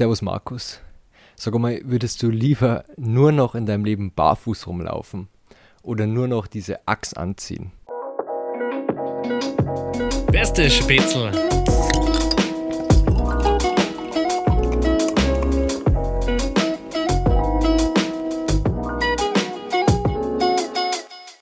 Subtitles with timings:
[0.00, 0.80] Servus Markus.
[1.36, 5.28] Sag mal, würdest du lieber nur noch in deinem Leben barfuß rumlaufen
[5.82, 7.70] oder nur noch diese Axt anziehen?
[10.32, 11.32] Beste Spätzle.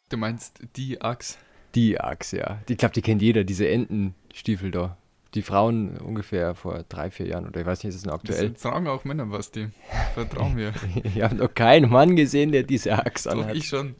[0.08, 1.38] Du meinst die Axt?
[1.76, 2.58] Die Axt, ja.
[2.68, 4.96] Ich glaube, die kennt jeder, diese Entenstiefel da.
[5.34, 8.50] Die Frauen ungefähr vor drei, vier Jahren oder ich weiß nicht, ist es noch aktuell.
[8.50, 9.68] Das tragen auch Männer was, die.
[10.14, 10.72] Vertrauen wir.
[11.04, 13.54] ich habe noch keinen Mann gesehen, der diese Axt Doch, anhat.
[13.54, 13.94] ich schon.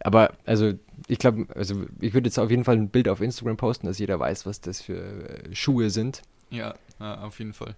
[0.00, 0.74] Aber also,
[1.08, 3.98] ich glaube, also ich würde jetzt auf jeden Fall ein Bild auf Instagram posten, dass
[3.98, 6.22] jeder weiß, was das für äh, Schuhe sind.
[6.50, 7.74] Ja, ja, auf jeden Fall.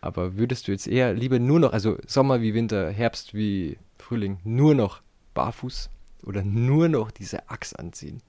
[0.00, 4.38] Aber würdest du jetzt eher lieber nur noch, also Sommer wie Winter, Herbst wie Frühling,
[4.44, 5.00] nur noch
[5.34, 5.90] barfuß
[6.24, 8.20] oder nur noch diese Axt anziehen?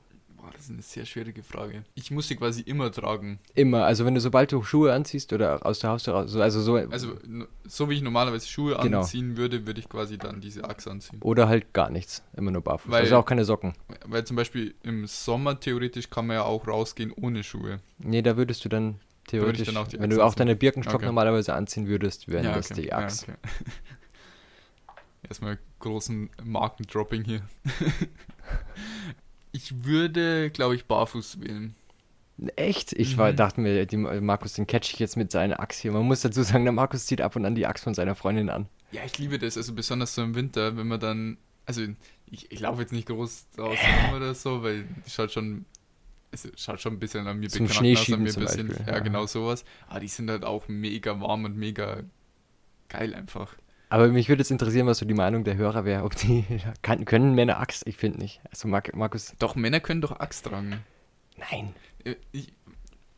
[0.45, 1.83] Boah, das ist eine sehr schwierige Frage.
[1.95, 3.39] Ich muss sie quasi immer tragen.
[3.55, 6.61] Immer, also wenn du sobald du Schuhe anziehst oder aus der Haustür raus, so- also
[6.61, 7.15] so, Also,
[7.63, 8.99] so wie ich normalerweise Schuhe Genau.
[8.99, 11.19] anziehen würde, würde ich quasi dann diese Axt anziehen.
[11.21, 12.91] oder halt gar nichts, immer nur barfuß.
[12.91, 13.73] Weil- also auch keine Socken.
[14.05, 17.79] Weil zum Beispiel im Sommer theoretisch kann man ja auch rausgehen ohne Schuhe.
[17.97, 21.05] Nee, da würdest du dann theoretisch, dann wenn du auch deine Birkenstock Okay.
[21.07, 22.81] normalerweise anziehen würdest, wären das okay.
[22.83, 23.23] die Ja, Axt.
[23.23, 23.33] okay.
[25.27, 27.41] Erstmal großen Markendropping hier.
[29.55, 31.75] ich würde, glaube ich, barfuß wählen.
[32.57, 32.91] Echt?
[32.91, 33.35] Ich war, Mhm.
[33.37, 35.91] dachte mir, die, Markus, den catch ich jetzt mit seiner Axt hier.
[35.93, 38.49] Man muss dazu sagen, der Markus zieht ab und an die Axt von seiner Freundin
[38.49, 38.67] an.
[38.91, 41.81] Ja, ich liebe das, also besonders so im Winter, wenn man dann, also
[42.25, 45.65] ich, ich laufe jetzt nicht groß draußen oder so, weil es schaut schon,
[46.31, 48.67] es schaut schon ein bisschen an mir Zum beknackt Schneeschieben an mir ein zum bisschen,
[48.67, 48.99] Beispiel, ja, ja.
[48.99, 49.63] genau sowas.
[49.87, 52.03] Aber die sind halt auch mega warm und mega
[52.89, 53.55] geil einfach.
[53.89, 56.45] Aber mich würde jetzt interessieren, was so die Meinung der Hörer wäre, ob die
[56.81, 57.85] kann, können Männer Axt?
[57.87, 58.41] Ich finde nicht.
[58.49, 60.83] Also Mar Markus, Doch, Männer können doch Axt tragen.
[61.37, 61.73] nein.
[62.03, 62.53] Äh, Ich,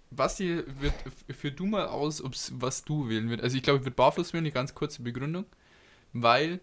[0.10, 0.94] Basti, wird,
[1.36, 3.44] führ du mal aus, ob's, was du wählen würdest.
[3.44, 5.46] Also ich glaube, ich würde barfuß wählen, eine ganz kurze Begründung.
[6.14, 6.60] Weil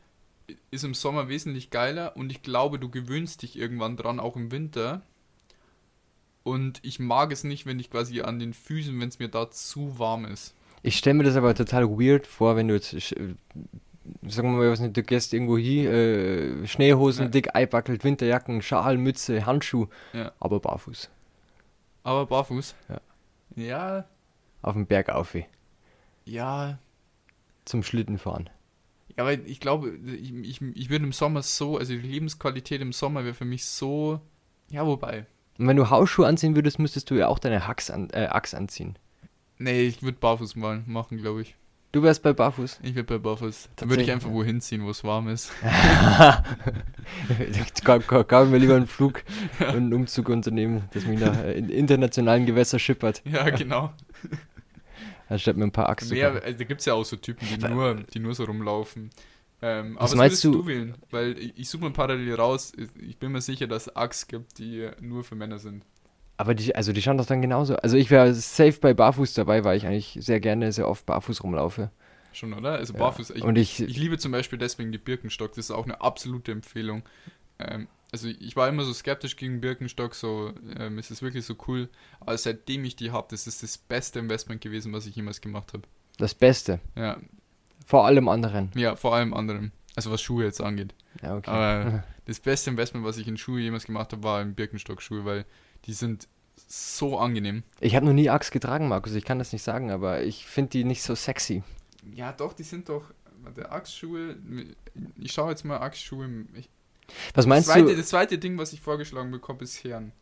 [0.70, 4.50] ist im Sommer wesentlich geiler und ich glaube, du gewöhnst dich irgendwann dran, auch im
[4.50, 5.02] Winter.
[6.42, 9.50] Und ich mag es nicht, wenn ich quasi an den Füßen, wenn es mir da
[9.50, 10.54] zu warm ist.
[10.82, 13.14] Ich stelle mir das aber total weird vor, wenn du jetzt,
[14.26, 17.30] sagen wir mal, was nicht, du gehst irgendwo hin, äh, Schneehosen, Ja.
[17.30, 20.32] dick einpackelt, Winterjacken, Schal, Mütze, Handschuh, Ja.
[20.40, 21.10] aber barfuß.
[22.02, 22.74] Aber barfuß?
[22.88, 23.00] Ja.
[23.56, 24.04] Ja,
[24.62, 25.36] Auf dem Berg auf,
[26.24, 26.78] ja.
[27.64, 28.50] zum Schlitten fahren.
[29.16, 32.92] Ja, weil ich glaube, ich, ich, ich würde im Sommer so, also die Lebensqualität im
[32.92, 34.20] Sommer wäre für mich so.
[34.70, 35.26] Ja, wobei.
[35.58, 38.54] Und wenn du Hausschuhe anziehen würdest, müsstest du ja auch deine Hacks an, äh, Axt
[38.56, 38.98] anziehen.
[39.58, 41.54] Nee, ich würde barfuß mal machen, glaube ich.
[41.94, 42.80] Du wärst bei barfuß.
[42.82, 43.68] Ich würde bei barfuß.
[43.76, 44.34] Dann würde ich einfach ja.
[44.34, 45.52] wohin ziehen, wo es warm ist.
[47.84, 49.22] Kaufen wir lieber einen Flug
[49.60, 53.92] und einen Umzug unternehmen, das mich nach äh, in internationalen Gewässer schippert, Ja, genau.
[55.28, 56.16] anstatt mir ein paar Achsen.
[56.16, 59.10] Mehr, also da gibt es ja auch so Typen, die nur, die nur so rumlaufen.
[59.62, 60.94] Ähm, aber Was was meinst würdest du- du wählen?
[61.10, 62.72] Weil ich, ich suche mal parallel raus.
[63.00, 65.84] Ich bin mir sicher, dass es Axt gibt, die nur für Männer sind.
[66.36, 67.76] Aber die, also die schauen doch dann genauso.
[67.76, 71.42] Also ich wäre safe bei Barfuß dabei, weil ich eigentlich sehr gerne, sehr oft barfuß
[71.44, 71.90] rumlaufe.
[72.32, 72.72] Schon, oder?
[72.72, 72.98] Also Ja.
[72.98, 73.30] barfuß.
[73.30, 76.50] Ich, Und ich, Ich liebe zum Beispiel deswegen die Birkenstock, das ist auch eine absolute
[76.50, 77.02] Empfehlung.
[77.60, 81.54] Ähm, also ich war immer so skeptisch gegen Birkenstock, so ähm, es ist wirklich so
[81.68, 81.88] cool,
[82.20, 85.72] aber seitdem ich die habe, das ist das beste Investment gewesen, was ich jemals gemacht
[85.72, 85.82] habe.
[86.18, 86.78] das Beste.
[86.96, 87.16] Ja,
[87.86, 88.70] Vor allem anderen.
[88.76, 89.72] ja, vor allem anderen.
[89.96, 90.94] Also was Schuhe jetzt angeht.
[91.22, 91.50] Ja, okay.
[91.50, 95.44] Aber das beste Investment, was ich in Schuhe jemals gemacht habe, war in Birkenstock-Schuhe, weil
[95.84, 96.28] die sind
[96.66, 97.62] so angenehm.
[97.80, 99.14] Ich habe noch nie Axt getragen, Markus.
[99.14, 101.62] Ich kann das nicht sagen, aber ich finde die nicht so sexy.
[102.14, 103.04] Ja, doch, die sind doch.
[103.56, 104.36] Der Axtschuhe,
[105.18, 106.46] ich schaue jetzt mal Axtschuhe.
[107.34, 107.96] Was meinst das, zweite, du?
[107.96, 110.12] das zweite Ding, was ich vorgeschlagen bekomme, ist Herren.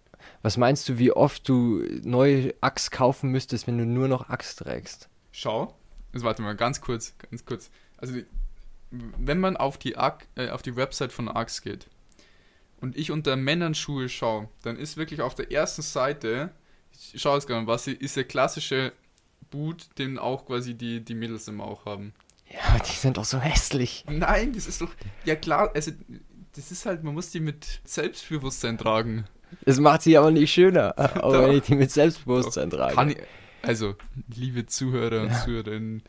[0.42, 4.58] Was meinst du, wie oft du neue Axt kaufen müsstest, wenn du nur noch Axt
[4.58, 5.08] trägst?
[5.30, 5.74] Schau.
[6.12, 7.70] Also warte mal, ganz kurz, ganz kurz.
[7.96, 8.14] Also
[8.90, 11.88] wenn man auf die, Ag äh, auf die Website von Axe geht
[12.82, 16.50] und ich unter Männern Schuhe schaue, dann ist wirklich auf der ersten Seite,
[17.14, 18.92] ich schaue es gerade, was ist der klassische
[19.50, 22.12] Boot, den auch quasi die, die Mädels immer auch haben.
[22.50, 24.04] Ja, die sind doch so hässlich.
[24.10, 24.90] Nein, das ist doch,
[25.24, 25.92] ja klar, also
[26.54, 29.24] das ist halt, man muss die mit Selbstbewusstsein tragen.
[29.64, 31.48] Das macht sie aber nicht schöner, aber Doch.
[31.48, 32.94] wenn ich die mit Selbstbewusstsein trage.
[32.94, 33.18] Kann ich,
[33.62, 33.94] also,
[34.34, 35.44] liebe Zuhörer und Ja.
[35.44, 36.02] Zuhörerinnen,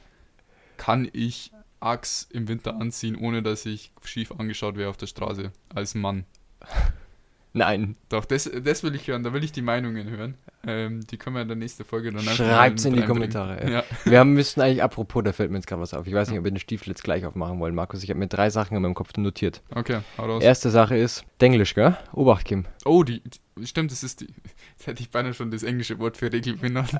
[0.78, 5.52] kann ich Axe im Winter anziehen, ohne dass ich schief angeschaut wäre auf der Straße
[5.74, 6.26] als Mann.
[7.56, 10.34] Nein, Doch, das, das will ich hören, da will ich die Meinungen hören.
[10.66, 13.06] Ähm, die können wir in der nächsten Folge dann Schreibt's mal in die.
[13.06, 13.84] Kommentare, Ja.
[14.06, 16.08] wir haben, müssten eigentlich, apropos, da fällt mir jetzt gerade was auf.
[16.08, 18.02] Ich weiß nicht, ob wir den Stiefel jetzt gleich aufmachen wollen, Markus.
[18.02, 19.62] Ich habe mir drei Sachen in meinem Kopf notiert.
[19.76, 20.42] Okay, hau raus.
[20.42, 21.96] Erste Sache ist Denglisch, gell?
[22.14, 22.66] Obacht, Kim.
[22.86, 24.30] Oh, die, die, stimmt, das ist die,
[24.78, 27.00] jetzt hätte ich beinahe schon das englische Wort für Regel benannt.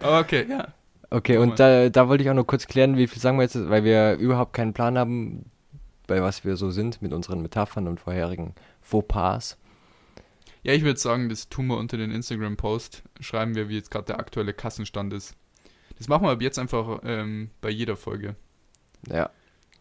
[0.00, 0.66] Aber okay, ja.
[1.10, 3.68] Okay, und da, da wollte ich auch noch kurz klären, wie viel sagen wir jetzt,
[3.68, 5.44] weil wir überhaupt keinen Plan haben,
[6.06, 9.56] bei was wir so sind mit unseren Metaphern und vorherigen Fauxpas.
[10.62, 13.02] Ja, ich würde sagen, das tun wir unter den Instagram-Post.
[13.20, 15.34] Schreiben wir, wie jetzt gerade der aktuelle Kassenstand ist.
[15.98, 18.34] Das machen wir ab jetzt einfach ähm, bei jeder Folge.
[19.08, 19.30] Ja.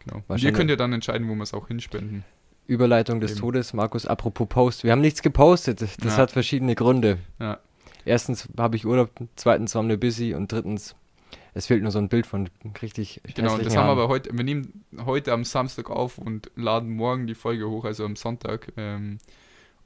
[0.05, 0.21] Genau.
[0.27, 2.25] Und ihr könnt ja dann entscheiden, wo wir es auch hinspenden.
[2.67, 3.39] Überleitung des Eben.
[3.41, 4.83] Todes, Markus, apropos Post.
[4.83, 5.81] Wir haben nichts gepostet.
[5.81, 6.17] Das Ja.
[6.17, 7.17] hat verschiedene Gründe.
[7.39, 7.59] Ja.
[8.05, 10.95] Erstens habe ich Urlaub, zweitens waren wir busy und drittens,
[11.53, 12.49] es fehlt nur so ein Bild von
[12.81, 16.89] richtig Genau, das haben wir aber heute, wir nehmen heute am Samstag auf und laden
[16.91, 18.71] morgen die Folge hoch, also am Sonntag.
[18.77, 19.19] Ähm,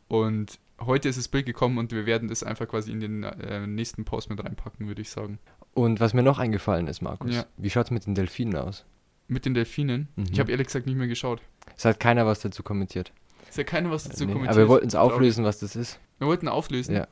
[0.08, 3.66] und heute ist das Bild gekommen und wir werden das einfach quasi in den äh,
[3.68, 5.40] nächsten Post mit reinpacken, würde ich sagen.
[5.74, 7.46] Und was mir noch eingefallen ist, Markus, Ja.
[7.58, 8.86] wie schaut es mit den Delfinen aus?
[9.28, 10.08] Mit den Delfinen.
[10.16, 10.26] Mhm.
[10.32, 11.42] Ich habe ehrlich gesagt nicht mehr geschaut.
[11.76, 13.12] Es hat keiner was dazu kommentiert.
[13.50, 14.54] Ist ja keiner was dazu Nee, kommentiert.
[14.56, 16.00] aber wir wollten es auflösen, was das ist.
[16.20, 16.96] Wir wollten auflösen.
[16.96, 17.08] Ja.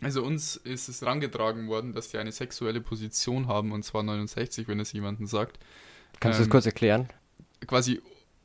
[0.00, 4.68] Also uns ist es rangetragen worden, dass die eine sexuelle Position haben, und zwar 69,
[4.68, 5.58] wenn es jemandem sagt.
[6.20, 7.08] Kannst du das Ähm, kurz erklären?
[7.66, 8.00] Quasi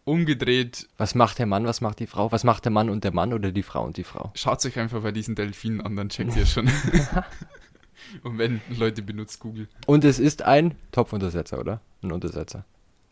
[0.05, 2.31] umgedreht, Was macht der Mann, was macht die Frau?
[2.31, 4.31] Was macht der Mann und der Mann oder die Frau und die Frau?
[4.35, 6.67] schaut euch einfach bei diesen Delfinen an, dann checkt ihr schon.
[8.23, 9.67] und wenn, Leute, benutzt Google.
[9.85, 11.81] Und es ist ein Topfuntersetzer, oder?
[12.01, 12.65] Ein Untersetzer.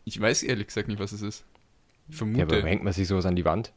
[0.04, 1.44] Ich weiß ehrlich gesagt nicht, was es ist.
[2.08, 2.42] Ich Ja, vermute.
[2.58, 3.72] aber hängt man sich sowas an die Wand?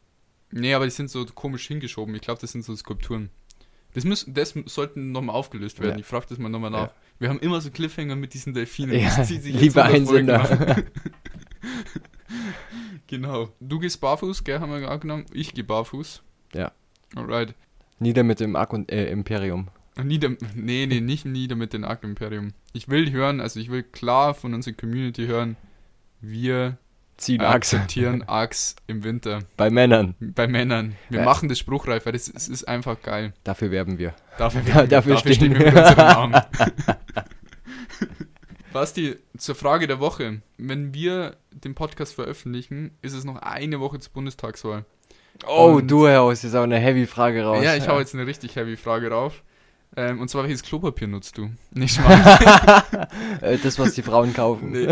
[0.53, 2.13] nee, aber die sind so komisch hingeschoben.
[2.15, 3.29] Ich glaube, das sind so Skulpturen.
[3.93, 5.93] Das, müssen, das sollten nochmal aufgelöst werden.
[5.95, 5.99] Ja.
[5.99, 6.81] Ich frage das mal nochmal Ja.
[6.83, 6.91] nach.
[7.19, 8.97] Wir haben immer so Cliffhanger mit diesen Delfinen.
[8.99, 10.83] Ja, Das zieht sich jetzt liebe 100 Folgen Einsender.
[13.07, 13.49] genau.
[13.59, 15.25] Du gehst barfuß, gell, haben wir angenommen.
[15.33, 16.21] Ich gehe barfuß.
[16.53, 16.71] Ja.
[17.15, 17.53] Alright.
[17.99, 19.67] Nieder mit dem Ak und, äh, Imperium.
[20.01, 22.53] Nieder, nee, nee, nicht nieder mit den Arc Imperium.
[22.73, 25.57] Ich will hören, also ich will klar von unserer Community hören,
[26.21, 26.77] wir
[27.21, 29.39] Ziehen akzeptieren Axe im Winter.
[29.55, 30.15] Bei Männern.
[30.19, 30.95] Bei Männern.
[31.09, 31.25] Wir Ja.
[31.25, 33.33] machen das spruchreif, weil das ist, es ist einfach geil.
[33.43, 34.13] Dafür werben wir.
[34.37, 35.65] Dafür, Ja, dafür stehen wir wir.
[35.67, 36.41] mit unserem Namen.
[38.73, 40.41] Basti, zur Frage der Woche.
[40.57, 44.85] Wenn wir den Podcast veröffentlichen, ist es noch eine Woche zur Bundestagswahl.
[45.45, 47.63] Oh, Und- du haust jetzt auch eine heavy Frage raus.
[47.63, 49.43] Ja, ich hau jetzt eine richtig heavy Frage rauf.
[49.97, 51.49] Ähm, und zwar, welches Klopapier nutzt du?
[51.71, 52.83] Nicht mal.
[53.41, 54.71] Äh, das, was die Frauen kaufen.
[54.71, 54.87] nee.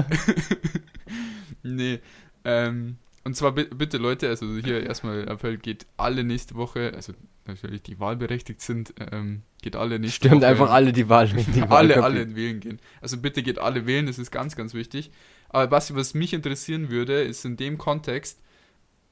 [1.63, 1.99] Nee.
[2.45, 7.13] Ähm, und zwar bi- bitte Leute, also hier erstmal Appell, geht alle nächste Woche, also
[7.45, 10.47] natürlich die wahlberechtigt sind, ähm, geht alle nächste Stimmt Woche.
[10.47, 11.27] einfach alle die Wahl.
[11.27, 12.79] Die alle, alle wählen gehen.
[13.01, 15.11] Also bitte geht alle wählen, das ist ganz, ganz wichtig.
[15.49, 18.39] Aber Basti, was mich interessieren würde, ist in dem Kontext,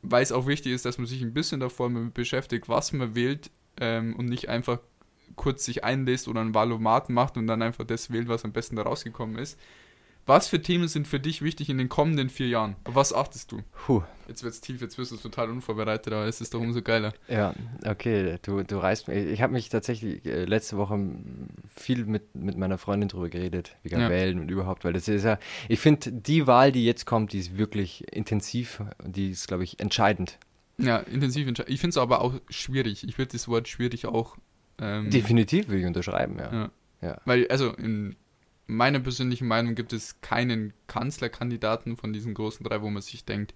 [0.02, 3.50] weil es auch wichtig ist, dass man sich ein bisschen davor beschäftigt, was man wählt
[3.80, 4.80] ähm, und nicht einfach
[5.36, 8.76] kurz sich einlässt oder einen Wahlomaten macht und dann einfach das wählt, was am besten
[8.78, 9.60] da rausgekommen ist.
[10.28, 12.76] Was für Themen sind für dich wichtig in den kommenden vier Jahren?
[12.84, 13.62] Auf was achtest du?
[13.86, 14.04] Puh.
[14.28, 17.14] Jetzt wird's tief, jetzt wirst du total unvorbereitet, aber es ist doch umso geiler.
[17.30, 17.54] Ja,
[17.86, 19.26] okay, du, du reißt mich.
[19.26, 21.00] Ich habe mich tatsächlich äh, letzte Woche
[21.74, 24.10] viel mit, mit meiner Freundin drüber geredet, wegen Ja.
[24.10, 25.40] Wählen und überhaupt, weil das ist ja,
[25.70, 29.64] ich finde, die Wahl, die jetzt kommt, die ist wirklich intensiv und die ist, glaube
[29.64, 30.38] ich, entscheidend.
[30.78, 31.74] Ja, intensiv entscheiden.
[31.74, 33.08] Ich finde es aber auch schwierig.
[33.08, 34.36] Ich würde das Wort schwierig auch.
[34.80, 36.54] Ähm, Definitiv würde ich unterschreiben, ja.
[36.54, 36.72] Ja.
[37.02, 37.22] Ja.
[37.24, 38.18] Weil, also in
[38.68, 43.54] meiner persönlichen Meinung gibt es keinen Kanzlerkandidaten von diesen großen drei, wo man sich denkt,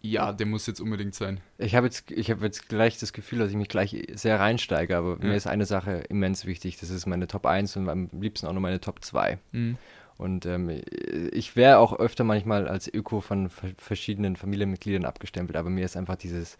[0.00, 1.40] ja, der muss jetzt unbedingt sein.
[1.58, 4.96] Ich habe jetzt, ich habe jetzt gleich das Gefühl, dass ich mich gleich sehr reinsteige,
[4.96, 5.26] aber Ja.
[5.28, 6.78] mir ist eine Sache immens wichtig.
[6.78, 9.38] Das ist meine Top 1 und am liebsten auch noch meine Top 2.
[9.50, 9.76] Mhm.
[10.16, 10.82] Und ähm,
[11.32, 15.96] ich wäre auch öfter manchmal als Öko von ver- verschiedenen Familienmitgliedern abgestempelt, aber mir ist
[15.96, 16.58] einfach dieses,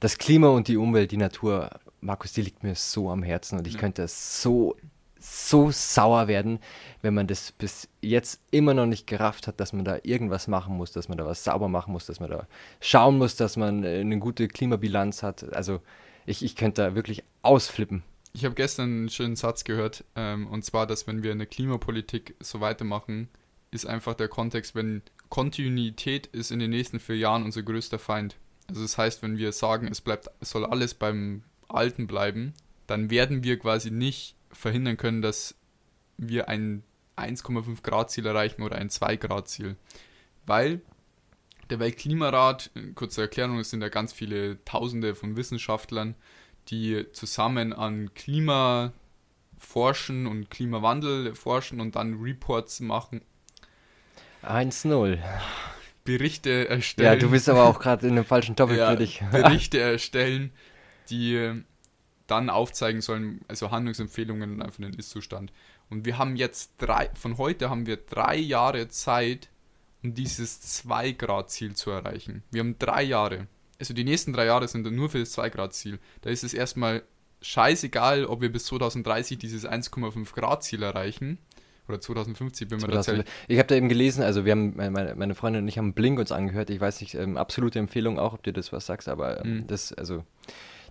[0.00, 1.70] das Klima und die Umwelt, die Natur,
[2.00, 3.80] Markus, die liegt mir so am Herzen und ich Ja.
[3.80, 4.76] könnte so,
[5.20, 6.58] so sauer werden,
[7.02, 10.76] wenn man das bis jetzt immer noch nicht gerafft hat, dass man da irgendwas machen
[10.76, 12.46] muss, dass man da was sauber machen muss, dass man da
[12.80, 15.52] schauen muss, dass man äh, eine gute Klimabilanz hat.
[15.54, 15.80] Also
[16.26, 18.02] ich, ich könnte da wirklich ausflippen.
[18.32, 22.36] Ich habe gestern einen schönen Satz gehört, ähm, und zwar, dass wenn wir eine Klimapolitik
[22.40, 23.28] so weitermachen,
[23.70, 28.36] ist einfach der Kontext, wenn Kontinuität ist in den nächsten vier Jahren unser größter Feind.
[28.68, 32.54] Also das heißt, wenn wir sagen, es bleibt, es soll alles beim Alten bleiben,
[32.86, 35.54] dann werden wir quasi nicht verhindern können, dass
[36.16, 36.82] wir ein
[37.16, 39.76] 1,5 Grad Ziel erreichen oder ein 2 Grad Ziel.
[40.46, 40.80] Weil
[41.68, 46.14] der Weltklimarat, äh, kurze Erklärung, es sind ja ganz viele Tausende von Wissenschaftlern,
[46.68, 48.92] die zusammen an Klima
[49.58, 53.22] forschen und Klimawandel forschen und dann Reports machen,
[54.42, 55.18] 1-0.
[56.04, 57.12] Berichte erstellen.
[57.12, 59.22] Ja, du bist aber auch gerade in einem falschen Topic ja, für dich.
[59.30, 60.50] Berichte erstellen,
[61.10, 61.62] die
[62.30, 65.52] dann aufzeigen sollen, also Handlungsempfehlungen und einfach den Ist-Zustand.
[65.88, 69.48] Und wir haben jetzt drei, von heute haben wir drei Jahre Zeit,
[70.02, 72.42] um dieses 2-Grad-Ziel zu erreichen.
[72.50, 73.48] Wir haben drei Jahre.
[73.78, 75.98] Also die nächsten drei Jahre sind dann nur für das 2-Grad-Ziel.
[76.22, 77.02] Da ist es erstmal
[77.42, 81.38] scheißegal, ob wir bis 2030 dieses 1,5 Grad-Ziel erreichen
[81.88, 83.26] Oder 2050, bin mir 2000 tatsächlich.
[83.48, 86.18] Ich habe da eben gelesen, also wir haben, meine, meine Freundin und ich haben Blink
[86.18, 86.70] uns angehört.
[86.70, 89.66] Ich weiß nicht, ähm, absolute Empfehlung auch, ob dir das was sagst, aber ähm, Mhm.
[89.66, 90.24] das, also,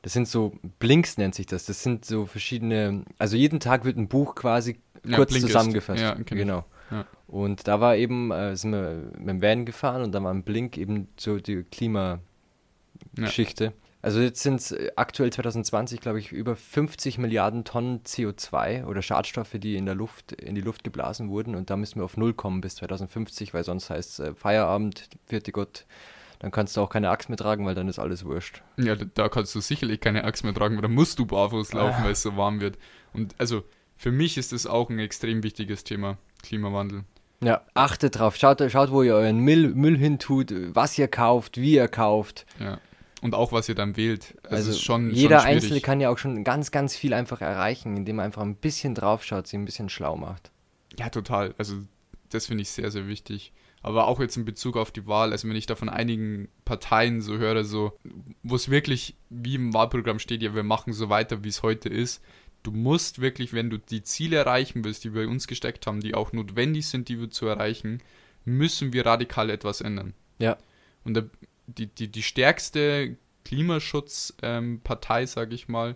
[0.01, 1.65] das sind so, Blinks nennt sich das.
[1.65, 5.53] Das sind so verschiedene, also jeden Tag wird ein Buch quasi Ja, kurz Blinkist.
[5.53, 6.01] zusammengefasst.
[6.01, 6.65] Ja, genau.
[6.91, 7.05] Ja.
[7.27, 10.43] Und da war eben, äh, sind wir mit dem Van gefahren und da war ein
[10.43, 13.73] Blink eben so die Klimageschichte.
[14.01, 19.55] Also jetzt sind es aktuell 2020, glaube ich, über 50 Milliarden Tonnen CO2 oder Schadstoffe,
[19.55, 21.53] die in der Luft, in die Luft geblasen wurden.
[21.53, 25.09] Und da müssen wir auf Null kommen bis 2050, weil sonst heißt es äh, Feierabend,
[25.25, 25.85] vierte Gott,
[26.39, 28.61] dann kannst du auch keine Axt mehr tragen, weil dann ist alles wurscht.
[28.77, 31.97] Ja, da- kannst du sicherlich keine Axt mehr tragen, weil da musst du barfuß laufen,
[31.99, 32.03] Ah.
[32.05, 32.77] weil es so warm wird.
[33.13, 33.63] Und also
[33.97, 37.03] für mich ist das auch ein extrem wichtiges Thema, Klimawandel.
[37.41, 41.73] Ja, achtet drauf, schaut, schaut wo ihr euren Müll, Müll hintut, was ihr kauft, wie
[41.75, 42.45] ihr kauft.
[42.59, 42.79] Ja.
[43.21, 44.35] Und auch was ihr dann wählt.
[44.43, 45.49] Also, Also es ist schon, jeder schon.
[45.49, 48.95] Einzelne kann ja auch schon ganz, ganz viel einfach erreichen, indem er einfach ein bisschen
[48.95, 50.51] drauf schaut, sich ein bisschen schlau macht.
[50.97, 51.53] Ja, total.
[51.57, 51.75] Also
[52.29, 53.51] das finde ich sehr, sehr wichtig.
[53.81, 57.21] Aber auch jetzt in Bezug auf die Wahl, also wenn ich da von einigen Parteien
[57.21, 57.97] so höre, so,
[58.43, 61.87] wo es wirklich wie im Wahlprogramm steht, ja, wir machen so weiter, wie es heute
[61.87, 62.21] ist.
[62.61, 66.13] Du musst wirklich, wenn du die Ziele erreichen willst, die wir uns gesteckt haben, die
[66.13, 68.01] auch notwendig sind, die wir zu erreichen,
[68.43, 70.13] müssen wir radikal etwas ändern.
[70.39, 70.57] Ja.
[71.05, 71.23] Und da,
[71.67, 75.95] die, die, die stärkste Klimaschutzpartei, sage ich mal,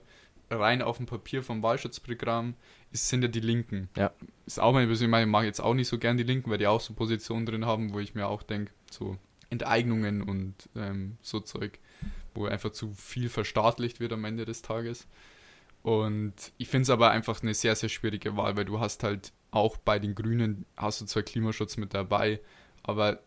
[0.59, 2.55] rein auf dem Papier vom Wahlschutzprogramm,
[2.91, 3.89] ist, sind ja die Linken.
[3.97, 4.11] Ja.
[4.45, 6.57] Ist auch meine persönliche Meinung, ich mag jetzt auch nicht so gern die Linken, weil
[6.57, 9.17] die auch so Positionen drin haben, wo ich mir auch denke, so
[9.49, 11.79] Enteignungen und ähm, so Zeug,
[12.33, 15.07] wo einfach zu viel verstaatlicht wird am Ende des Tages.
[15.81, 19.33] Und ich finde es aber einfach eine sehr, sehr schwierige Wahl, weil du hast halt
[19.51, 22.39] auch bei den Grünen, hast du zwar Klimaschutz mit dabei,
[22.83, 23.19] aber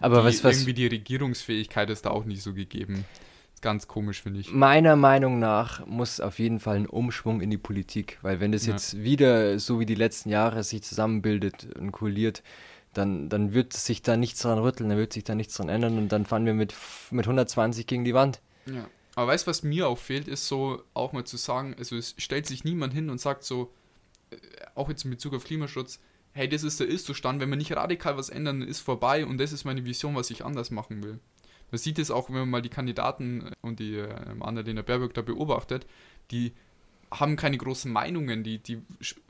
[0.00, 3.04] Aber die, was, was irgendwie die Regierungsfähigkeit ist da auch nicht so gegeben.
[3.62, 4.52] Ganz komisch, finde ich.
[4.52, 8.66] meiner Meinung nach muss auf jeden Fall ein Umschwung in die Politik, weil wenn das
[8.66, 8.72] Ja.
[8.74, 12.42] jetzt wieder so wie die letzten Jahre sich zusammenbildet und koaliert,
[12.92, 15.98] dann, dann wird sich da nichts dran rütteln, dann wird sich da nichts dran ändern
[15.98, 16.74] und dann fahren wir mit,
[17.10, 18.40] mit 120 gegen die Wand.
[18.66, 18.88] Ja.
[19.14, 22.14] Aber weißt du, was mir auch fehlt, ist so auch mal zu sagen, also es
[22.18, 23.72] stellt sich niemand hin und sagt so,
[24.30, 24.36] äh,
[24.74, 25.98] auch jetzt in Bezug auf Klimaschutz,
[26.32, 29.38] hey, das ist der Ist-Zustand, wenn wir nicht radikal was ändern, dann ist vorbei und
[29.38, 31.18] das ist meine Vision, was ich anders machen will.
[31.70, 34.08] Man sieht es auch, wenn man mal die Kandidaten und die äh,
[34.40, 35.86] Annalena Baerbock da beobachtet,
[36.30, 36.52] die
[37.10, 38.82] haben keine großen Meinungen, die, die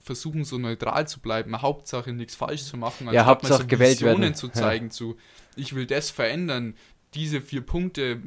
[0.03, 3.97] versuchen so neutral zu bleiben, Hauptsache nichts falsch zu machen, Ja, anstatt Hauptsache so gewählt
[4.01, 4.35] Visionen werden.
[4.35, 4.53] zu Ja.
[4.55, 5.17] zeigen, zu
[5.57, 6.75] ich will das verändern,
[7.15, 8.21] diese vier Punkte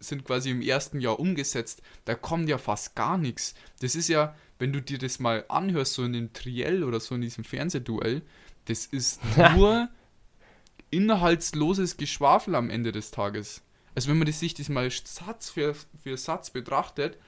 [0.00, 3.54] sind quasi im ersten Jahr umgesetzt, da kommt ja fast gar nichts.
[3.80, 7.14] Das ist ja, wenn du dir das mal anhörst, so in dem Triell oder so
[7.14, 8.22] in diesem Fernsehduell,
[8.66, 9.20] das ist
[9.56, 9.88] nur
[10.92, 13.62] inhaltsloses Geschwafel am Ende des Tages.
[13.94, 17.18] Also wenn man das sich das mal Satz für, für Satz betrachtet,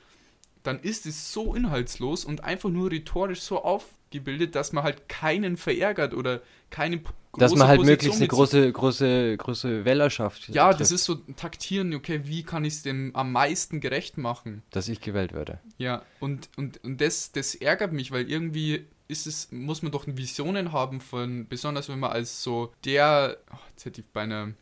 [0.63, 5.57] dann ist es so inhaltslos und einfach nur rhetorisch so aufgebildet, dass man halt keinen
[5.57, 6.41] verärgert oder
[6.71, 7.03] keine
[7.37, 11.17] Dass man halt Position möglichst eine große, große, große Wählerschaft Ja, trifft, das ist so
[11.37, 14.63] taktieren, okay, wie kann ich es dem am meisten gerecht machen?
[14.71, 15.59] dass ich gewählt werde.
[15.77, 20.07] Ja, und, und, und das, das ärgert mich, weil irgendwie ist es, muss man doch
[20.07, 24.55] Visionen haben von, besonders wenn man als so der, oh, jetzt hätte ich beinahe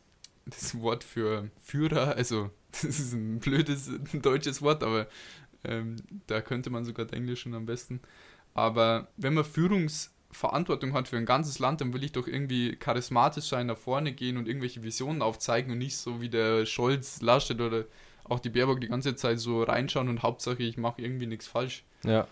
[0.46, 5.06] das Wort für Führer, also das ist ein blödes deutsches Wort, aber
[5.64, 5.96] ähm,
[6.26, 8.00] da könnte man sogar Englischen am besten.
[8.54, 13.44] Aber wenn man Führungsverantwortung hat für ein ganzes Land, dann will ich doch irgendwie charismatisch
[13.44, 17.60] sein, nach vorne gehen und irgendwelche Visionen aufzeigen und nicht so wie der Scholz, Laschet
[17.60, 17.84] oder
[18.24, 21.84] auch die Baerbock die ganze Zeit so reinschauen und Hauptsache ich mache irgendwie nichts falsch.
[22.04, 22.26] Ja.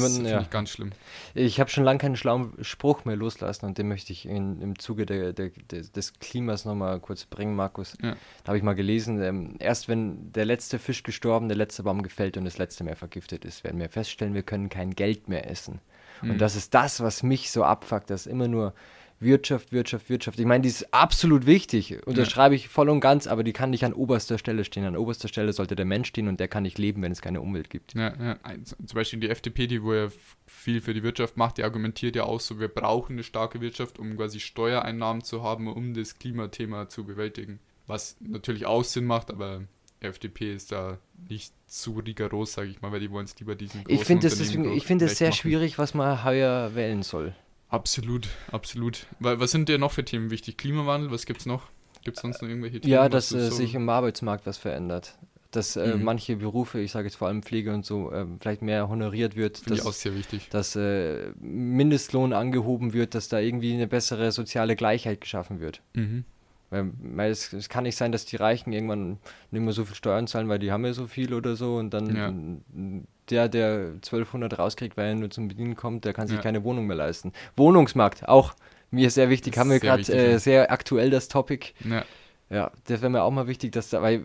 [0.00, 0.40] Das finde ja.
[0.40, 0.92] ich ganz schlimm.
[1.34, 4.78] Ich habe schon lange keinen schlauen Spruch mehr loslassen und den möchte ich in, im
[4.78, 7.96] Zuge der, der, des, des Klimas nochmal kurz bringen, Markus.
[8.02, 8.16] Ja.
[8.44, 12.02] Da habe ich mal gelesen, ähm, erst wenn der letzte Fisch gestorben, der letzte Baum
[12.02, 15.50] gefällt und das letzte Meer vergiftet ist, werden wir feststellen, wir können kein Geld mehr
[15.50, 15.80] essen.
[16.22, 16.32] Mhm.
[16.32, 18.74] Und das ist das, was mich so abfuckt, dass immer nur
[19.22, 20.38] Wirtschaft, Wirtschaft, Wirtschaft.
[20.38, 23.84] Ich meine, die ist absolut wichtig, unterschreibe ich voll und ganz, aber die kann nicht
[23.84, 24.84] an oberster Stelle stehen.
[24.84, 27.40] An oberster Stelle sollte der Mensch stehen und der kann nicht leben, wenn es keine
[27.40, 27.94] Umwelt gibt.
[27.94, 28.38] Ja, ja.
[28.64, 30.08] Zum Beispiel die FDP, die wo ja
[30.46, 33.98] viel für die Wirtschaft macht, die argumentiert ja auch so, wir brauchen eine starke Wirtschaft,
[33.98, 37.60] um quasi Steuereinnahmen zu haben, um das Klimathema zu bewältigen.
[37.86, 39.62] Was natürlich auch Sinn macht, aber
[40.02, 40.98] die FDP ist da
[41.28, 44.34] nicht zu rigoros, sage ich mal, weil die wollen es lieber diesen Ich finde es
[44.34, 45.36] Unternehmen deswegen, ich finde es recht sehr machen.
[45.38, 47.34] schwierig, was man heuer wählen soll.
[47.72, 49.06] Absolut, absolut.
[49.18, 50.58] Weil, was sind dir noch für Themen wichtig?
[50.58, 51.62] Klimawandel, was gibt's noch?
[52.04, 52.92] Gibt es sonst noch irgendwelche Themen?
[52.92, 55.16] Ja, dass äh, so- sich im Arbeitsmarkt was verändert.
[55.52, 56.04] Dass äh, Mhm.
[56.04, 59.58] manche Berufe, ich sage jetzt vor allem Pflege und so, äh, vielleicht mehr honoriert wird,
[59.58, 60.48] Finde ich auch dass, sehr wichtig.
[60.50, 65.80] dass äh, Mindestlohn angehoben wird, dass da irgendwie eine bessere soziale Gleichheit geschaffen wird.
[65.94, 66.24] Mhm.
[66.72, 69.18] Weil, es, es kann nicht sein, dass die Reichen irgendwann
[69.50, 71.90] nicht mehr so viel Steuern zahlen, weil die haben ja so viel oder so und
[71.92, 73.02] dann Ja.
[73.30, 76.42] der, der 1200 rauskriegt, weil er nur zum Bedienen kommt, der kann sich Ja.
[76.42, 77.32] keine Wohnung mehr leisten.
[77.56, 78.54] Wohnungsmarkt, auch
[78.90, 81.72] mir sehr wichtig, haben wir gerade äh, sehr aktuell das Topic.
[81.84, 82.04] Ja,
[82.50, 84.22] Ja, das wäre mir auch mal wichtig, dass da, weil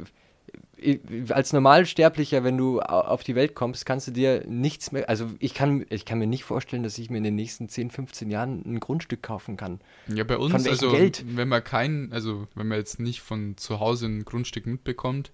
[1.30, 5.30] als Normalsterblicher, wenn du au- auf die Welt kommst, kannst du dir nichts mehr, also
[5.40, 8.30] ich kann, ich kann mir nicht vorstellen, dass ich mir in den nächsten 10, 15
[8.30, 9.80] Jahren ein Grundstück kaufen kann.
[10.08, 11.24] ja bei uns, also Geld?
[11.36, 15.32] wenn man kein, also wenn man jetzt nicht von zu Hause ein Grundstück mitbekommt,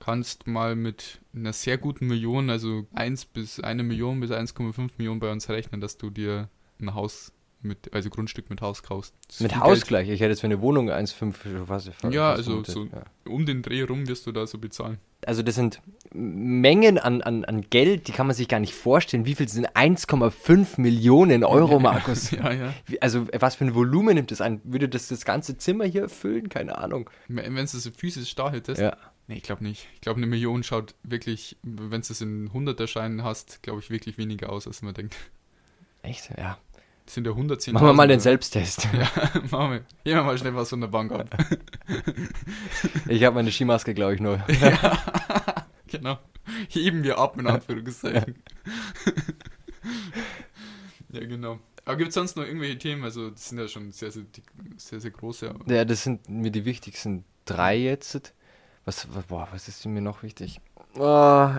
[0.00, 5.20] kannst mal mit einer sehr guten Million, also 1 bis 1 Million bis 1,5 Millionen
[5.20, 6.48] bei uns rechnen, dass du dir
[6.80, 7.32] ein Haus
[7.62, 9.14] mit, also Grundstück mit Haus kaufst.
[9.28, 10.08] Das Mit Haus gleich.
[10.08, 11.90] Ich hätte jetzt für eine Wohnung 1,5 für was.
[12.10, 13.04] Ja, also so- Ja.
[13.30, 14.98] Um den Dreh rum wirst du da so bezahlen.
[15.24, 15.80] Also das sind
[16.12, 19.24] Mengen an, an, an Geld, die kann man sich gar nicht vorstellen.
[19.24, 22.32] Wie viel sind 1,5 Millionen Euro, Markus?
[22.32, 22.74] ja, ja.
[23.00, 24.60] Also was für ein Volumen nimmt das ein?
[24.64, 26.48] Würde das das ganze Zimmer hier füllen?
[26.48, 27.08] Keine Ahnung.
[27.28, 28.80] Wenn du es so physisch da hättest.
[28.80, 28.96] Ja.
[29.28, 29.86] Nee, ich glaube nicht.
[29.94, 34.18] Ich glaube, eine Million schaut wirklich, wenn du es in Hunderterscheinen hast, glaube ich, wirklich
[34.18, 35.14] weniger aus, als man denkt.
[36.02, 36.30] Echt?
[36.36, 36.58] Ja.
[37.04, 37.74] Das sind ja 110.
[37.74, 38.88] Machen wir mal den Selbsttest.
[38.92, 39.08] Ja,
[39.50, 39.78] machen wir.
[40.04, 41.28] Gehen wir mal schnell was von der Bank ab.
[43.08, 44.38] Ich habe meine Skimaske, glaube ich, nur.
[45.86, 46.18] genau.
[46.68, 48.36] Heben wir ab, in Anführungszeichen.
[51.10, 51.58] ja, genau.
[51.84, 53.02] Aber gibt es sonst noch irgendwelche Themen?
[53.04, 54.24] Also, das sind ja schon sehr, sehr,
[54.76, 55.54] sehr, sehr große.
[55.66, 58.32] Ja, das sind mir die wichtigsten drei jetzt.
[58.84, 60.60] Was, boah, was ist mir noch wichtig?
[60.98, 61.00] Oh,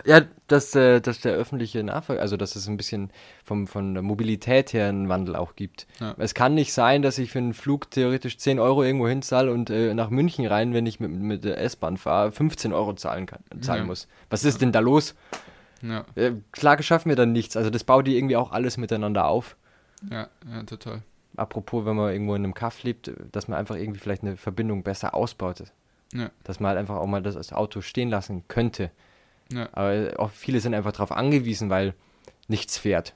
[0.06, 3.10] ja, dass, äh, dass der öffentliche Nahverkehr, also dass es ein bisschen
[3.44, 5.88] vom, von der Mobilität her einen Wandel auch gibt.
[6.00, 6.14] Ja.
[6.20, 9.72] Es kann nicht sein, dass ich für einen Flug theoretisch 10 Euro irgendwo hinzahle und
[9.72, 13.40] äh, nach München rein, wenn ich mit, mit der S-Bahn fahre, 15 Euro zahlen, kann,
[13.62, 13.86] zahlen Ja.
[13.88, 14.08] muss.
[14.30, 15.16] Was ist denn da los?
[15.82, 17.58] ja, Äh, klar schaffen wir dann nichts.
[17.58, 19.56] Also das baut die irgendwie auch alles miteinander auf.
[20.12, 21.02] ja, ja, total.
[21.36, 24.84] Apropos, wenn man irgendwo in einem Kaff lebt, dass man einfach irgendwie vielleicht eine Verbindung
[24.84, 25.64] besser ausbaut.
[26.14, 26.30] Ja.
[26.44, 28.92] Dass man halt einfach auch mal das Auto stehen lassen könnte.
[29.52, 29.70] Ja.
[29.74, 31.94] Aber auch viele sind einfach darauf angewiesen, weil
[32.48, 33.16] nichts fährt.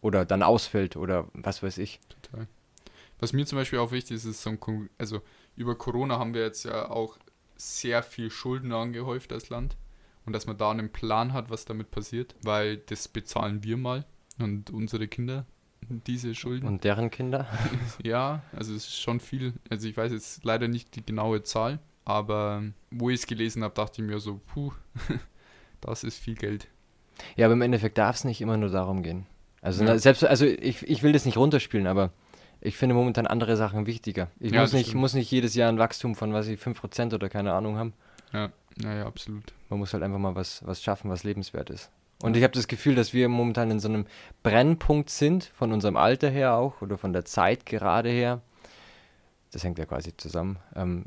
[0.00, 2.00] Oder dann ausfällt oder was weiß ich.
[2.08, 2.46] Total.
[3.18, 5.22] Was mir zum Beispiel auch wichtig ist, ist so ein, also
[5.56, 7.18] über Corona haben wir jetzt ja auch
[7.56, 9.76] sehr viel Schulden angehäuft als Land
[10.26, 14.04] und dass man da einen Plan hat, was damit passiert, weil das bezahlen wir mal
[14.38, 15.46] und unsere Kinder
[15.88, 16.66] diese Schulden.
[16.66, 17.46] Und deren Kinder?
[18.02, 19.54] ja, also es ist schon viel.
[19.70, 23.74] Also ich weiß jetzt leider nicht die genaue Zahl, aber wo ich es gelesen habe,
[23.74, 24.72] dachte ich mir so, puh,
[25.90, 26.68] das ist viel Geld.
[27.36, 29.26] Ja, aber im Endeffekt darf es nicht immer nur darum gehen.
[29.62, 29.98] Also Ja.
[29.98, 32.10] selbst, also ich, ich will das nicht runterspielen, aber
[32.60, 34.28] ich finde momentan andere Sachen wichtiger.
[34.40, 35.00] Ich Ja, muss, nicht, stimmt.
[35.00, 37.92] muss nicht jedes Jahr ein Wachstum von, was ich, 5% oder keine Ahnung haben.
[38.32, 39.52] Ja, naja, absolut.
[39.68, 41.90] Man muss halt einfach mal was, was schaffen, was lebenswert ist.
[42.22, 44.06] Und ich habe das Gefühl, dass wir momentan in so einem
[44.42, 48.40] Brennpunkt sind, von unserem Alter her auch, oder von der Zeit gerade her.
[49.52, 50.58] Das hängt ja quasi zusammen.
[50.74, 51.04] Ähm,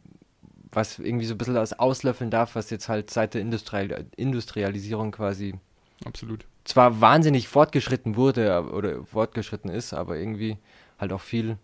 [0.71, 5.11] was irgendwie so ein bisschen das auslöffeln darf, was jetzt halt seit der Industrial Industrialisierung
[5.11, 5.55] quasi
[6.05, 6.45] Absolut.
[6.63, 10.57] zwar wahnsinnig fortgeschritten wurde oder fortgeschritten ist, aber irgendwie
[10.99, 11.57] halt auch viel.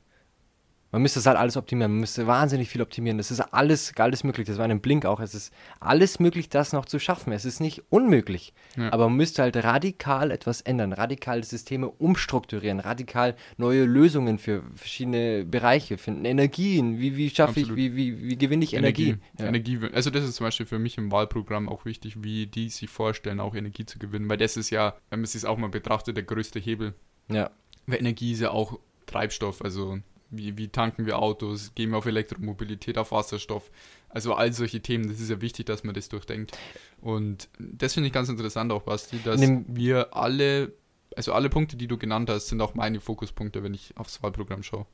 [0.95, 3.17] Man müsste es halt alles optimieren, man müsste wahnsinnig viel optimieren.
[3.17, 4.47] Das ist alles, alles möglich.
[4.47, 5.19] Das war in einem Blink auch.
[5.19, 7.33] Es ist alles möglich, das noch zu schaffen.
[7.33, 8.53] Es ist nicht unmöglich.
[8.77, 8.93] Ja.
[8.93, 15.43] Aber man müsste halt radikal etwas ändern, radikal Systeme umstrukturieren, radikal neue Lösungen für verschiedene
[15.43, 16.23] Bereiche finden.
[16.23, 17.77] Energien, wie, wie schaffe ich, Absolut.
[17.77, 19.17] wie, wie, wie gewinne ich Energie?
[19.37, 19.47] Ja.
[19.47, 19.77] Energie.
[19.91, 23.41] Also das ist zum Beispiel für mich im Wahlprogramm auch wichtig, wie die sich vorstellen,
[23.41, 24.29] auch Energie zu gewinnen.
[24.29, 26.93] Weil das ist ja, wenn man es auch mal betrachtet, der größte Hebel.
[27.27, 27.51] ja.
[27.85, 29.61] Weil Energie ist ja auch Treibstoff.
[29.61, 29.99] Also
[30.37, 33.69] wie, wie tanken wir Autos, gehen wir auf Elektromobilität, auf Wasserstoff.
[34.09, 36.57] Also all solche Themen, das ist ja wichtig, dass man das durchdenkt.
[37.01, 40.71] Und das finde ich ganz interessant auch, Basti, dass Nimm- wir alle,
[41.15, 44.63] also alle Punkte, die du genannt hast, sind auch meine Fokuspunkte, wenn ich aufs Wahlprogramm
[44.63, 44.85] schaue.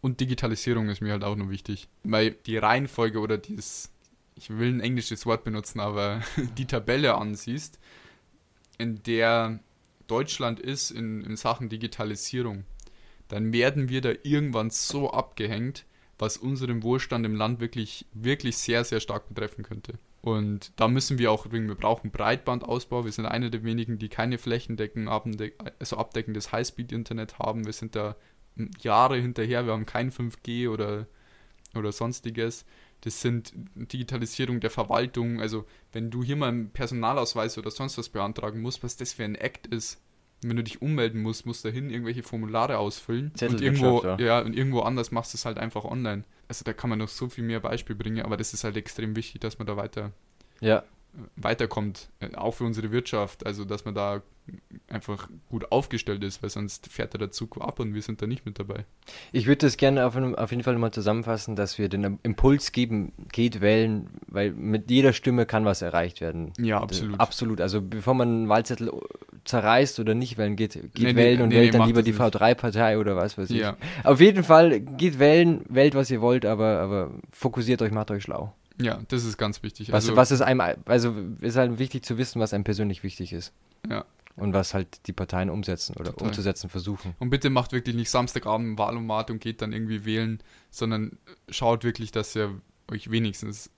[0.00, 1.88] Und Digitalisierung ist mir halt auch noch wichtig.
[2.02, 3.90] Weil die Reihenfolge oder dieses,
[4.36, 6.22] ich will ein englisches Wort benutzen, aber
[6.58, 7.78] die Tabelle ansiehst,
[8.78, 9.60] in der
[10.08, 12.64] Deutschland ist in, in Sachen Digitalisierung,
[13.32, 15.86] dann werden wir da irgendwann so abgehängt,
[16.18, 19.94] was unseren Wohlstand im Land wirklich, wirklich sehr, sehr stark betreffen könnte.
[20.20, 23.06] Und da müssen wir auch, wir brauchen Breitbandausbau.
[23.06, 27.64] Wir sind eine der wenigen, die keine flächendecken, also abdeckendes Highspeed-Internet haben.
[27.64, 28.16] Wir sind da
[28.82, 29.64] Jahre hinterher.
[29.64, 31.06] Wir haben kein 5G oder,
[31.74, 32.66] oder sonstiges.
[33.00, 35.40] Das sind Digitalisierung der Verwaltung.
[35.40, 39.24] Also, wenn du hier mal einen Personalausweis oder sonst was beantragen musst, was das für
[39.24, 40.02] ein Act ist.
[40.42, 43.32] Wenn du dich ummelden musst, musst du dahin irgendwelche Formulare ausfüllen.
[43.40, 44.18] Und irgendwo, ja.
[44.18, 46.24] ja, und irgendwo anders machst du es halt einfach online.
[46.48, 49.16] Also da kann man noch so viel mehr Beispiel bringen, aber das ist halt extrem
[49.16, 50.12] wichtig, dass man da weiter,
[50.60, 50.82] ja.
[51.36, 53.46] weiterkommt, äh, auch für unsere Wirtschaft.
[53.46, 54.22] Also, dass man da
[54.88, 58.44] einfach gut aufgestellt ist, weil sonst fährt der Zug ab und wir sind da nicht
[58.44, 58.84] mit dabei.
[59.30, 63.12] Ich würde das gerne auf, auf, jeden Fall mal zusammenfassen, dass wir den Impuls geben,
[63.30, 66.52] geht wählen, weil mit jeder Stimme kann was erreicht werden.
[66.58, 67.20] Ja, absolut.
[67.20, 67.60] Absolut.
[67.60, 68.90] Also bevor man einen Wahlzettel
[69.44, 72.02] zerreißt oder nicht wählen geht, geht Nee, nee, wählen und nee, wählt nee, dann lieber
[72.02, 72.20] die nicht.
[72.20, 73.58] V3-Partei oder was weiß ich.
[73.58, 78.10] Ja, Auf jeden Fall geht wählen, wählt was ihr wollt, aber, aber fokussiert euch, macht
[78.10, 78.54] euch schlau.
[78.80, 79.88] ja, das ist ganz wichtig.
[79.90, 83.32] Was, Also, was ist einem, also ist halt wichtig zu wissen, was einem persönlich wichtig
[83.32, 83.52] ist.
[83.88, 84.04] Ja.
[84.34, 86.28] Und was halt die Parteien umsetzen oder Total.
[86.28, 87.14] umzusetzen versuchen.
[87.18, 91.18] Und bitte macht wirklich nicht Samstagabend Wahlomat und geht dann irgendwie wählen, sondern
[91.50, 92.58] schaut wirklich, dass ihr
[92.90, 93.70] euch wenigstens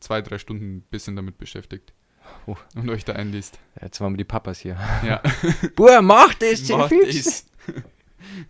[0.00, 1.92] zwei, drei Stunden ein bisschen damit beschäftigt.
[2.46, 2.56] Oh.
[2.74, 3.58] Und euch da einliest.
[3.80, 4.78] Jetzt waren wir die Papas hier.
[5.04, 5.22] Ja.
[5.76, 7.14] Buah, macht es, Macht Fix.
[7.14, 7.46] es.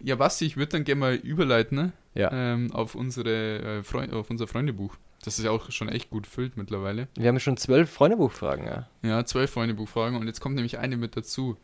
[0.02, 1.92] Ja, Basti, ich würde dann gerne mal überleiten ne?
[2.14, 2.30] Ja.
[2.32, 4.96] ähm, auf, unsere, äh, Freu auf unser Freundebuch.
[5.24, 7.08] Das ist ja auch schon echt gut füllt mittlerweile.
[7.16, 8.88] Wir haben schon zwölf Freundebuchfragen, ja.
[9.02, 11.56] Ja, zwölf Freundebuchfragen und jetzt kommt nämlich eine mit dazu.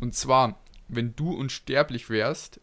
[0.00, 2.60] Und zwar, wenn du unsterblich wärst,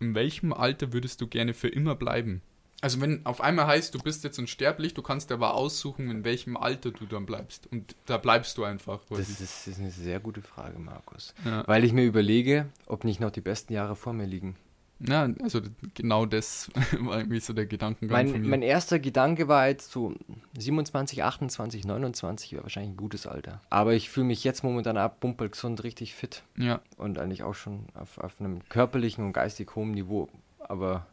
[0.00, 2.42] in welchem Alter würdest du gerne für immer bleiben?
[2.80, 6.56] Also wenn auf einmal heißt, du bist jetzt unsterblich, du kannst aber aussuchen, in welchem
[6.56, 7.66] Alter du dann bleibst.
[7.72, 9.00] Und da bleibst du einfach.
[9.10, 11.34] Das ist, das ist eine sehr gute Frage, Markus.
[11.44, 11.66] ja.
[11.66, 14.54] Weil ich mir überlege, ob nicht noch die besten Jahre vor mir liegen.
[15.00, 15.60] ja, also
[15.94, 18.48] genau das war irgendwie so der Gedankengang von Mein, mir.
[18.48, 20.14] mein erster Gedanke war jetzt so
[20.56, 23.60] 27, 28, 29 wäre wahrscheinlich ein gutes Alter.
[23.70, 27.86] Aber ich fühle mich jetzt momentan ab, gesund, richtig fit ja, und eigentlich auch schon
[27.94, 30.28] auf, auf einem körperlichen und geistig hohen Niveau.
[30.60, 31.06] Aber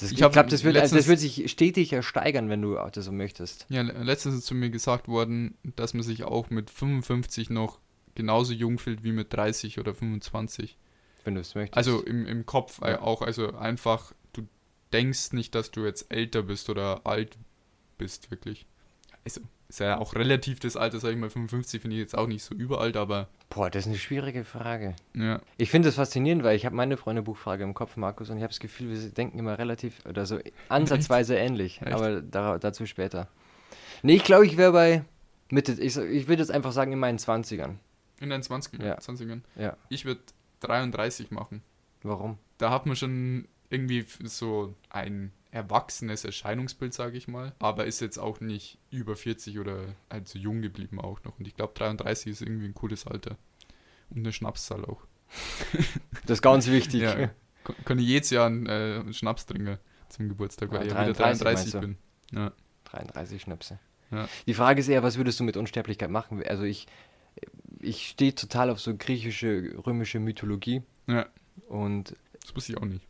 [0.00, 3.12] das, Ich glaube, das, wird- also das wird sich stetig ersteigern, wenn du das so
[3.12, 3.66] möchtest.
[3.68, 7.78] ja, letztens ist zu mir gesagt worden, dass man sich auch mit 55 noch
[8.14, 10.76] genauso jung fühlt wie mit 30 oder 25.
[11.24, 11.76] Wenn du es möchtest.
[11.76, 13.00] Also im, im Kopf äh, Ja.
[13.02, 14.46] auch, also einfach, du
[14.92, 17.36] denkst nicht, dass du jetzt älter bist oder alt
[17.98, 18.66] bist, wirklich.
[19.24, 22.26] Also ist ja auch relativ das Alter, sag ich mal, 55 finde ich jetzt auch
[22.26, 24.94] nicht so überalt, aber Boah, das ist eine schwierige Frage.
[25.14, 28.42] ja, Ich finde das faszinierend, weil ich habe meine Freundebuchfrage im Kopf, Markus, und ich
[28.42, 31.80] habe das Gefühl, wir denken immer relativ oder so ansatzweise ähnlich.
[31.82, 31.92] Echt?
[31.92, 33.28] Aber da, dazu später.
[34.02, 35.04] Nee, ich glaube, ich wäre bei
[35.50, 37.76] Mitte, ich, ich würde jetzt einfach sagen in meinen 20ern.
[38.20, 38.98] in den 20 Ja.
[38.98, 39.40] 20ern.
[39.56, 39.76] Ja.
[39.88, 40.20] Ich würde
[40.60, 41.62] 33 machen.
[42.02, 42.38] Warum?
[42.58, 48.18] Da hat man schon irgendwie so ein erwachsenes Erscheinungsbild, sage ich mal, aber ist jetzt
[48.18, 51.38] auch nicht über 40 oder also jung geblieben auch noch.
[51.38, 53.36] Und ich glaube, 33 ist irgendwie ein cooles Alter.
[54.10, 55.02] Und eine Schnapszahl auch.
[56.26, 57.02] Das ist ganz wichtig.
[57.02, 57.30] Ja,
[57.84, 61.02] kann ich jedes Jahr einen, äh, einen Schnaps trinken zum Geburtstag, weil Ah, ich ja
[61.02, 61.98] wieder 33 33 meinst
[62.30, 62.38] bin.
[62.38, 62.52] Ja.
[62.84, 63.78] 33 Schnäpse.
[64.10, 64.28] Ja.
[64.46, 66.42] Die Frage ist eher, was würdest du mit Unsterblichkeit machen?
[66.44, 66.86] Also ich,
[67.80, 70.82] ich stehe total auf so griechische, römische Mythologie.
[71.06, 71.26] Ja.
[71.68, 73.06] Und Das wusste ich auch nicht.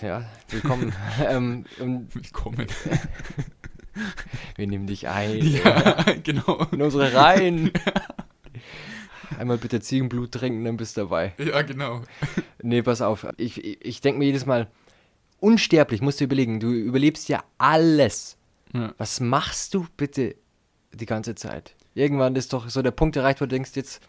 [0.00, 0.92] Ja, willkommen.
[1.28, 2.66] ähm, Willkommen.
[4.56, 5.38] wir nehmen dich ein.
[5.38, 6.66] ja, genau.
[6.72, 7.72] in unsere Reihen.
[9.38, 11.34] Einmal bitte Ziegenblut trinken, dann bist du dabei.
[11.38, 12.02] Ja, genau.
[12.62, 13.26] Nee, pass auf.
[13.36, 14.68] Ich, ich, ich denke mir jedes Mal,
[15.40, 18.36] unsterblich, musst du überlegen, du überlebst ja alles.
[18.72, 18.94] Ja.
[18.98, 20.36] Was machst du bitte
[20.92, 21.74] die ganze Zeit?
[21.94, 24.00] Irgendwann ist doch so der Punkt erreicht, wo du denkst, jetzt,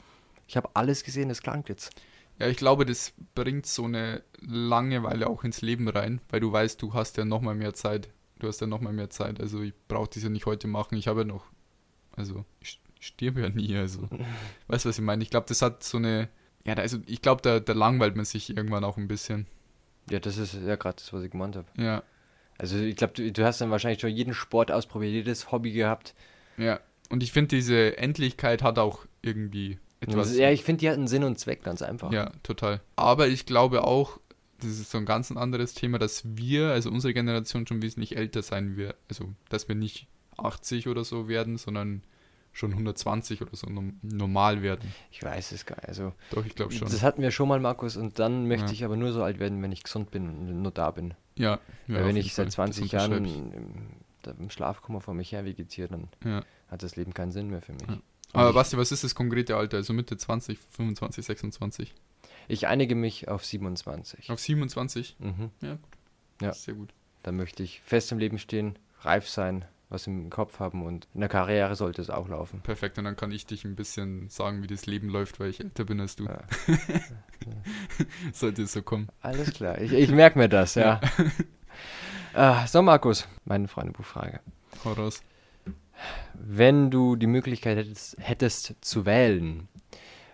[0.47, 1.91] ich habe alles gesehen, das klangt jetzt.
[2.39, 6.81] Ja, ich glaube, das bringt so eine Langeweile auch ins Leben rein, weil du weißt,
[6.81, 8.09] du hast ja nochmal mehr Zeit.
[8.39, 9.39] Du hast ja nochmal mehr Zeit.
[9.39, 10.97] Also ich brauche das ja nicht heute machen.
[10.97, 11.45] Ich habe ja noch.
[12.15, 13.75] Also ich sterbe ja nie.
[13.75, 14.01] Also
[14.67, 15.23] weißt du, was ich meine?
[15.23, 16.29] Ich glaube, das hat so eine.
[16.65, 19.47] Ja, da, also ich glaube, da, da langweilt man sich irgendwann auch ein bisschen.
[20.09, 21.67] Ja, das ist ja gerade das, was ich gemeint habe.
[21.77, 22.03] Ja,
[22.59, 26.13] Also ich glaube, du, du hast dann wahrscheinlich schon jeden Sport ausprobiert, jedes Hobby gehabt.
[26.57, 26.79] ja.
[27.09, 30.35] Und ich finde, diese Endlichkeit hat auch irgendwie etwas.
[30.37, 32.11] ja, ich finde, die hat einen Sinn und Zweck, ganz einfach.
[32.11, 32.81] Ja, total.
[32.95, 34.19] Aber ich glaube auch,
[34.59, 38.41] das ist so ein ganz anderes Thema, dass wir, also unsere Generation schon wesentlich älter
[38.41, 38.95] sein wird.
[39.09, 40.07] Also, dass wir nicht
[40.37, 42.03] 80 oder so werden, sondern
[42.53, 44.91] schon 120 oder so norm- normal werden.
[45.11, 45.89] Ich weiß es gar nicht.
[45.89, 46.89] Also, Doch, ich glaube schon.
[46.89, 48.71] das hatten wir schon mal, Markus, und dann möchte Ja.
[48.71, 51.13] ich aber nur so alt werden, wenn ich gesund bin und nur da bin.
[51.35, 56.07] ja, ja wenn ich seit 20 Das Jahren im, Schlafkummer vor mich her vegetiere, dann.
[56.25, 56.41] Ja.
[56.69, 57.83] hat das Leben keinen Sinn mehr für mich.
[58.37, 58.43] Ja.
[58.43, 59.77] Aber Basti, was ist das konkrete Alter?
[59.77, 61.93] Also Mitte 20, 25, 26?
[62.49, 64.29] ich einige mich auf 27.
[64.29, 65.17] Auf 27?
[65.19, 65.51] Mhm.
[65.61, 65.77] Ja.
[66.41, 66.53] Ja.
[66.53, 66.93] Sehr gut.
[67.23, 71.19] Da möchte ich fest im Leben stehen, reif sein, was im Kopf haben und in
[71.21, 72.61] der Karriere sollte es auch laufen.
[72.61, 75.59] Perfekt, und dann kann ich dich ein bisschen sagen, wie das Leben läuft, weil ich
[75.59, 76.25] älter bin als du.
[76.25, 76.43] Ja.
[78.33, 79.07] Sollte es so kommen.
[79.21, 81.01] Alles klar, ich, ich merke mir das, ja.
[82.33, 84.41] Ah, so, Markus, meine Freundebuchfrage.
[84.85, 85.21] Hau raus.
[86.33, 89.67] Wenn du die Möglichkeit hättest, hättest zu wählen,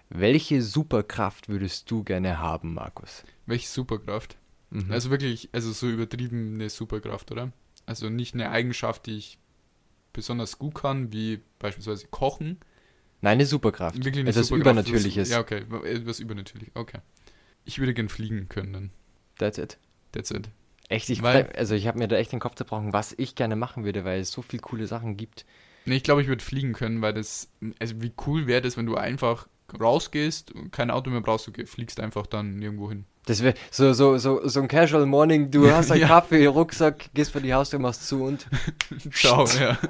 [0.09, 3.23] welche Superkraft würdest du gerne haben, Markus?
[3.45, 4.37] Welche Superkraft?
[4.69, 4.91] Mhm.
[4.91, 7.51] Also wirklich, also so übertriebene Superkraft, oder?
[7.85, 9.39] Also nicht eine Eigenschaft, die ich
[10.13, 12.59] besonders gut kann, wie beispielsweise Kochen,
[13.23, 13.95] Nein, eine Superkraft.
[13.95, 15.29] Wirklich eine Etwas Superkraft, Übernatürliches.
[15.29, 15.63] Was, ja, okay.
[15.85, 16.75] Etwas Übernatürliches.
[16.75, 16.99] Okay.
[17.63, 18.91] Ich würde gern fliegen können.
[19.37, 19.77] That's it.
[20.11, 20.49] That's it.
[20.89, 23.55] Echt, ich, Weil- also ich habe mir da echt den Kopf zerbrochen, was ich gerne
[23.55, 25.45] machen würde, weil es so viele coole Sachen gibt.
[25.85, 27.49] Nee, ich glaube, ich würde fliegen können, weil das.
[27.79, 29.47] Also, wie cool wäre das, wenn du einfach
[29.79, 33.05] rausgehst und kein Auto mehr brauchst, du fliegst einfach dann irgendwo hin.
[33.25, 36.07] Das wäre so, so, so, so ein Casual Morning, du hast einen Ja.
[36.07, 38.45] Kaffee, Rucksack, gehst vor die Haustür, machst zu und
[39.13, 39.77] Ciao, ja.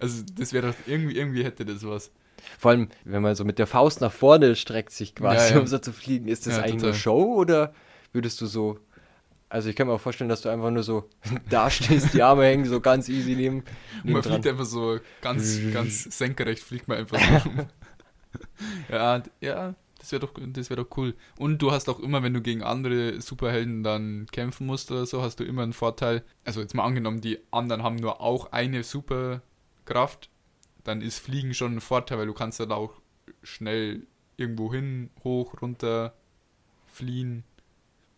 [0.00, 0.74] Also, das wäre doch.
[0.86, 2.10] Irgendwie, irgendwie hätte das was.
[2.58, 5.60] vor allem, wenn man so mit der Faust nach vorne streckt sich quasi, Ja, ja.
[5.60, 6.90] um so zu fliegen, ist das eigentlich total.
[6.90, 7.74] nur Show oder
[8.12, 8.78] würdest du so,
[9.54, 11.08] also ich kann mir auch vorstellen, dass du einfach nur so
[11.48, 13.64] da stehst, die Arme hängen so ganz easy neben, Und
[14.02, 14.32] neben man dran.
[14.32, 17.50] fliegt einfach so ganz, ganz senkrecht, fliegt man einfach so.
[18.92, 21.14] ja, ja, das wäre doch, das wär doch cool.
[21.38, 25.22] Und du hast auch immer, wenn du gegen andere Superhelden dann kämpfen musst oder so,
[25.22, 26.24] hast du immer einen Vorteil.
[26.44, 30.30] Also jetzt mal angenommen, die anderen haben nur auch eine Superkraft,
[30.82, 33.00] dann ist Fliegen schon ein Vorteil, weil du kannst dann auch
[33.44, 36.12] schnell irgendwo hin, hoch, runter,
[36.88, 37.44] fliehen.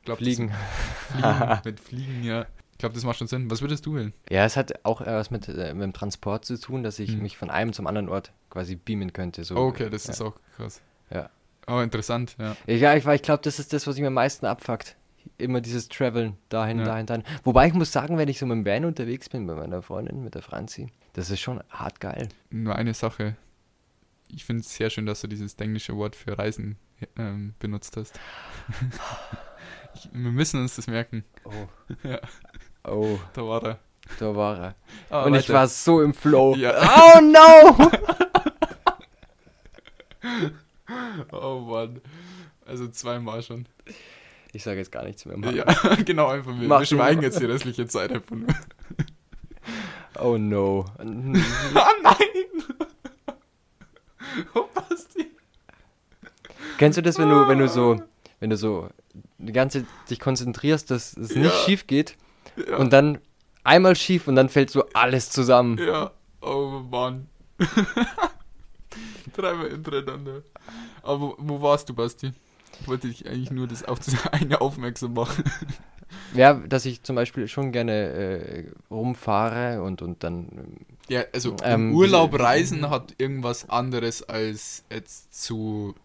[0.06, 0.52] Glaub, das- Fliegen.
[1.10, 2.46] Fliegen, mit Fliegen, ja.
[2.72, 3.50] Ich glaube, das macht schon Sinn.
[3.50, 4.12] Was würdest du wählen?
[4.28, 7.12] Ja, es hat auch äh, was mit, äh, mit dem Transport zu tun, dass ich
[7.12, 7.22] Hm.
[7.22, 9.44] mich von einem zum anderen Ort quasi beamen könnte.
[9.44, 9.56] So.
[9.56, 10.12] Oh, okay, das ja.
[10.12, 10.82] ist auch krass.
[11.10, 11.30] Ja.
[11.68, 12.54] Oh, interessant, ja.
[12.66, 14.94] Ja, ich, ich glaube, das ist das, was mich am meisten abfuckt.
[15.38, 16.84] Immer dieses Traveln dahin, Ja.
[16.84, 17.24] dahin, dahin.
[17.44, 20.22] Wobei ich muss sagen, wenn ich so mit dem Van unterwegs bin, bei meiner Freundin,
[20.22, 22.28] mit der Franzi, das ist schon hart geil.
[22.50, 23.36] Nur eine Sache.
[24.28, 26.76] Ich finde es sehr schön, dass du dieses englische Wort für Reisen
[27.18, 28.20] ähm, benutzt hast.
[29.96, 31.24] ich, wir müssen uns das merken.
[31.44, 31.50] Oh.
[32.08, 32.20] Ja.
[32.84, 33.78] Oh, Da war er.
[34.20, 34.74] da war er.
[35.10, 35.54] Ah, Und ich weiter.
[35.54, 36.54] war so im Flow.
[36.56, 36.72] Ja.
[37.16, 37.90] Oh no!
[41.32, 42.00] Oh Mann.
[42.64, 43.66] Also zweimal schon.
[44.52, 45.36] Ich sage jetzt gar nichts mehr.
[45.36, 45.54] Mann.
[45.54, 45.64] Ja,
[46.04, 46.58] genau, einfach.
[46.58, 48.48] Wir, Mach wir schweigen jetzt die restliche Zeit einfach nur.
[50.18, 50.84] Oh no.
[50.98, 52.16] ah nein!
[54.54, 55.30] oh, Basti.
[56.78, 58.00] Kennst du das, wenn du, wenn du so,
[58.40, 58.88] wenn du so
[59.46, 61.64] die ganze dich konzentrierst, dass es nicht Ja.
[61.64, 62.16] schief geht
[62.68, 62.76] Ja.
[62.76, 63.18] und dann
[63.64, 65.78] einmal schief und dann fällt so alles zusammen.
[65.78, 66.10] Ja,
[66.42, 67.28] oh Mann.
[69.34, 70.42] Dreimal hintereinander.
[71.02, 72.32] Aber wo, warst du, Basti?
[72.80, 75.44] Ich wollte dich eigentlich nur das auf das eine aufmerksam machen.
[76.34, 80.76] Ja, dass ich zum Beispiel schon gerne äh, rumfahre und, und dann ähm,
[81.08, 85.96] Ja, also Ähm, Urlaub reisen hat irgendwas anderes als jetzt zu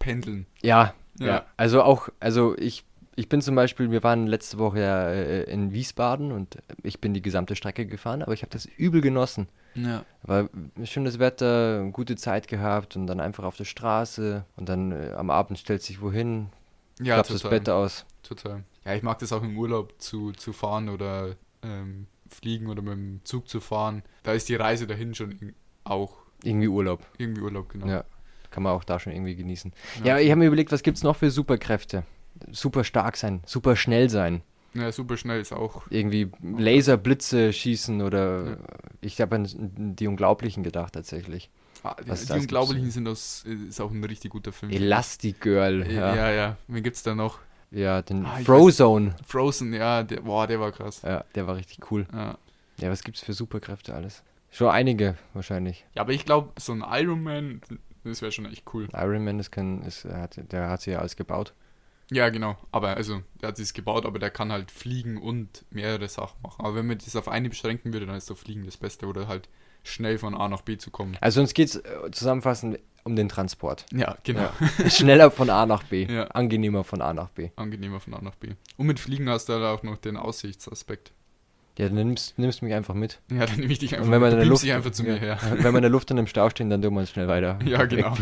[0.00, 0.46] pendeln.
[0.60, 1.26] Ja, Ja.
[1.26, 2.84] ja, Also auch, also ich,
[3.16, 7.14] ich bin zum Beispiel, wir waren letzte Woche ja äh, in Wiesbaden und ich bin
[7.14, 9.48] die gesamte Strecke gefahren, aber ich habe das übel genossen.
[9.74, 10.04] Ja.
[10.22, 10.48] War
[10.84, 15.30] schönes Wetter, gute Zeit gehabt und dann einfach auf der Straße und dann äh, am
[15.30, 16.48] Abend stellt sich wohin,
[17.00, 17.42] Ja, klappst das.
[17.42, 18.04] Bett aus.
[18.22, 18.64] Total.
[18.84, 22.92] Ja, ich mag das auch im Urlaub zu, zu fahren oder ähm, fliegen oder mit
[22.92, 24.02] dem Zug zu fahren.
[24.22, 27.06] Da ist die Reise dahin schon auch Irgendwie Urlaub.
[27.18, 27.86] irgendwie Urlaub, genau.
[27.86, 28.04] Ja.
[28.54, 29.72] Kann man auch da schon irgendwie genießen.
[30.04, 30.16] Ja.
[30.16, 32.04] Ja, ich habe mir überlegt, was gibt es noch für Superkräfte?
[32.52, 34.42] Super stark sein, super schnell sein.
[34.74, 35.82] Ja, super schnell ist auch.
[35.90, 38.56] Irgendwie Laserblitze schießen oder Ja.
[39.00, 39.48] ich habe an
[39.96, 41.50] die Unglaublichen gedacht tatsächlich.
[41.82, 44.70] Ah, die die Unglaublichen sind aus, ist auch ein richtig guter Film.
[44.70, 46.00] Elastigirl, ja, ja.
[46.00, 46.14] ja.
[46.16, 46.56] Ja, ja.
[46.68, 47.40] Wen gibt's da noch?
[47.72, 49.16] den Ah, Frozone.
[49.26, 51.02] Frozen, ja, der, boah, der war krass.
[51.02, 52.06] Ja, der war richtig cool.
[52.12, 52.38] Ja.
[52.78, 54.22] Ja, was gibt's für Superkräfte alles?
[54.52, 55.84] Schon einige wahrscheinlich.
[55.96, 57.60] ja, aber ich glaube, so ein Iron Man,
[58.04, 58.88] das wäre schon echt cool.
[58.92, 61.54] Iron Man, das kann, ist, hat, der hat sie ja alles gebaut.
[62.10, 62.56] Ja, genau.
[62.70, 66.64] Aber also, der hat es gebaut, aber der kann halt fliegen und mehrere Sachen machen.
[66.64, 69.26] Aber wenn man das auf eine beschränken würde, dann ist doch Fliegen das Beste oder
[69.26, 69.48] halt
[69.82, 71.16] schnell von A nach B zu kommen.
[71.20, 73.84] Also uns geht's äh, zusammenfassend um den Transport.
[73.92, 74.48] Ja, genau.
[74.78, 74.90] Ja.
[74.90, 76.06] Schneller von A nach B.
[76.14, 76.24] Ja.
[76.28, 77.50] Angenehmer von A nach B.
[77.56, 78.52] Angenehmer von A nach B.
[78.76, 81.12] Und mit Fliegen hast du halt auch noch den Aussichtsaspekt.
[81.78, 83.20] Ja, dann nimmst, nimmst mich einfach mit.
[83.30, 84.30] Ja, dann nehme ich dich einfach Und wenn mit.
[84.30, 85.38] in Du der Luft, dich einfach zu mir ja, her.
[85.52, 87.58] wenn wir in der Luft in einem Stau stehen, dann tun wir uns schnell weiter.
[87.64, 88.14] Ja, genau.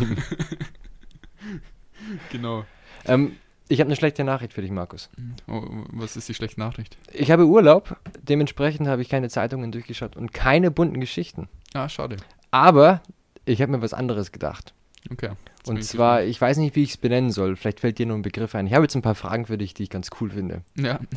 [2.30, 2.64] genau.
[3.04, 3.36] Ähm,
[3.68, 5.10] ich habe eine schlechte Nachricht für dich, Markus.
[5.48, 5.62] Oh,
[5.92, 6.96] was ist die schlechte Nachricht?
[7.12, 11.48] Ich habe Urlaub, dementsprechend habe ich keine Zeitungen durchgeschaut und keine bunten Geschichten.
[11.74, 12.16] Ah, schade.
[12.50, 13.02] Aber
[13.44, 14.74] ich habe mir was anderes gedacht.
[15.10, 15.30] Okay.
[15.66, 17.56] Und zwar, ich weiß nicht, wie ich es benennen soll.
[17.56, 18.66] Vielleicht fällt dir nur ein Begriff ein.
[18.66, 20.62] Ich habe jetzt ein paar Fragen für dich, die ich ganz cool finde.
[20.74, 21.08] gespannt.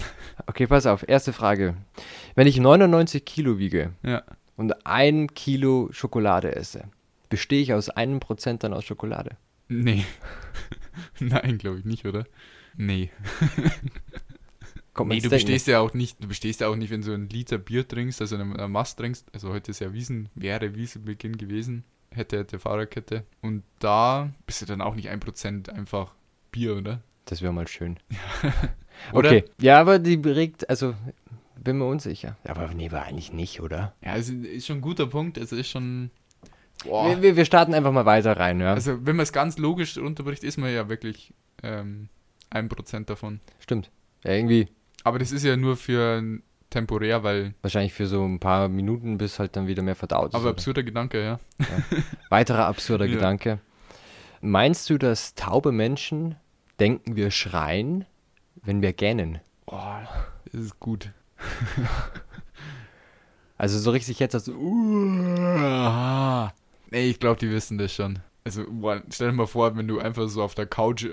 [0.48, 1.08] Okay, pass auf.
[1.08, 1.76] Erste Frage.
[2.36, 4.24] Wenn ich 99 Kilo wiege Ja, ja.
[4.56, 6.86] und ein Kilo Schokolade esse,
[7.30, 9.38] bestehe ich aus einem Prozent dann aus Schokolade?
[9.68, 10.06] Nee.
[11.20, 12.26] Nein, glaube ich nicht, oder?
[12.78, 13.10] Nee.
[14.94, 15.46] Kommt man Nee, du Denken.
[15.46, 18.22] bestehst ja auch nicht, du bestehst ja auch nicht, wenn du einen Liter Bier trinkst,
[18.22, 19.28] also einen, einen Mast trinkst.
[19.34, 21.84] Also heute ist ja Wiesen, wäre Wiesenbeginn gewesen.
[22.16, 23.24] Hätte, hätte Fahrerkette.
[23.42, 26.14] Und da bist du dann auch nicht ein Prozent einfach
[26.52, 27.02] Bier, oder?
[27.26, 27.98] Das wäre mal schön.
[29.12, 29.30] Oder?
[29.30, 29.44] Okay.
[29.60, 30.96] Ja, aber die regt, also
[31.62, 32.38] bin mir unsicher.
[32.46, 33.94] Aber nee, war eigentlich nicht, oder?
[34.02, 35.38] Ja, es ist schon ein guter Punkt.
[35.38, 36.12] Es ist schon.
[36.84, 38.74] Wir, wir, wir starten einfach mal weiter rein, ja.
[38.74, 42.10] Also, wenn man es ganz logisch runterbricht, ist man ja wirklich ähm,
[42.50, 43.40] ein Prozent davon.
[43.60, 43.90] Stimmt.
[44.24, 44.68] Ja, irgendwie
[45.04, 46.24] Aber das ist ja nur für
[46.76, 47.54] temporär, weil.
[47.62, 50.36] wahrscheinlich für so ein paar Minuten, bis halt dann wieder mehr verdaut ist.
[50.36, 50.52] Aber oder?
[50.52, 51.40] absurder Gedanke, ja.
[52.30, 53.16] Weiterer absurder Ja.
[53.16, 53.60] Gedanke.
[54.42, 56.36] Meinst du, dass taube Menschen
[56.80, 58.06] denken, wir schreien,
[58.62, 59.40] wenn wir gähnen?
[59.66, 60.08] Boah,
[60.46, 61.10] das ist gut.
[63.58, 64.54] Also so richtig jetzt als uh,
[66.92, 68.20] Nee, ich glaube, die wissen das schon.
[68.44, 68.66] Also,
[69.10, 71.08] stell dir mal vor, wenn du einfach so auf der Couch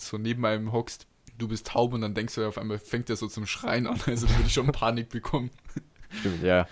[0.00, 1.06] so neben einem hockst,
[1.42, 3.98] du bist taub und dann denkst du auf einmal, fängt der so zum Schreien an.
[4.06, 5.50] Also, würde ich schon Panik bekommen,
[6.20, 6.66] Stimmt, ja.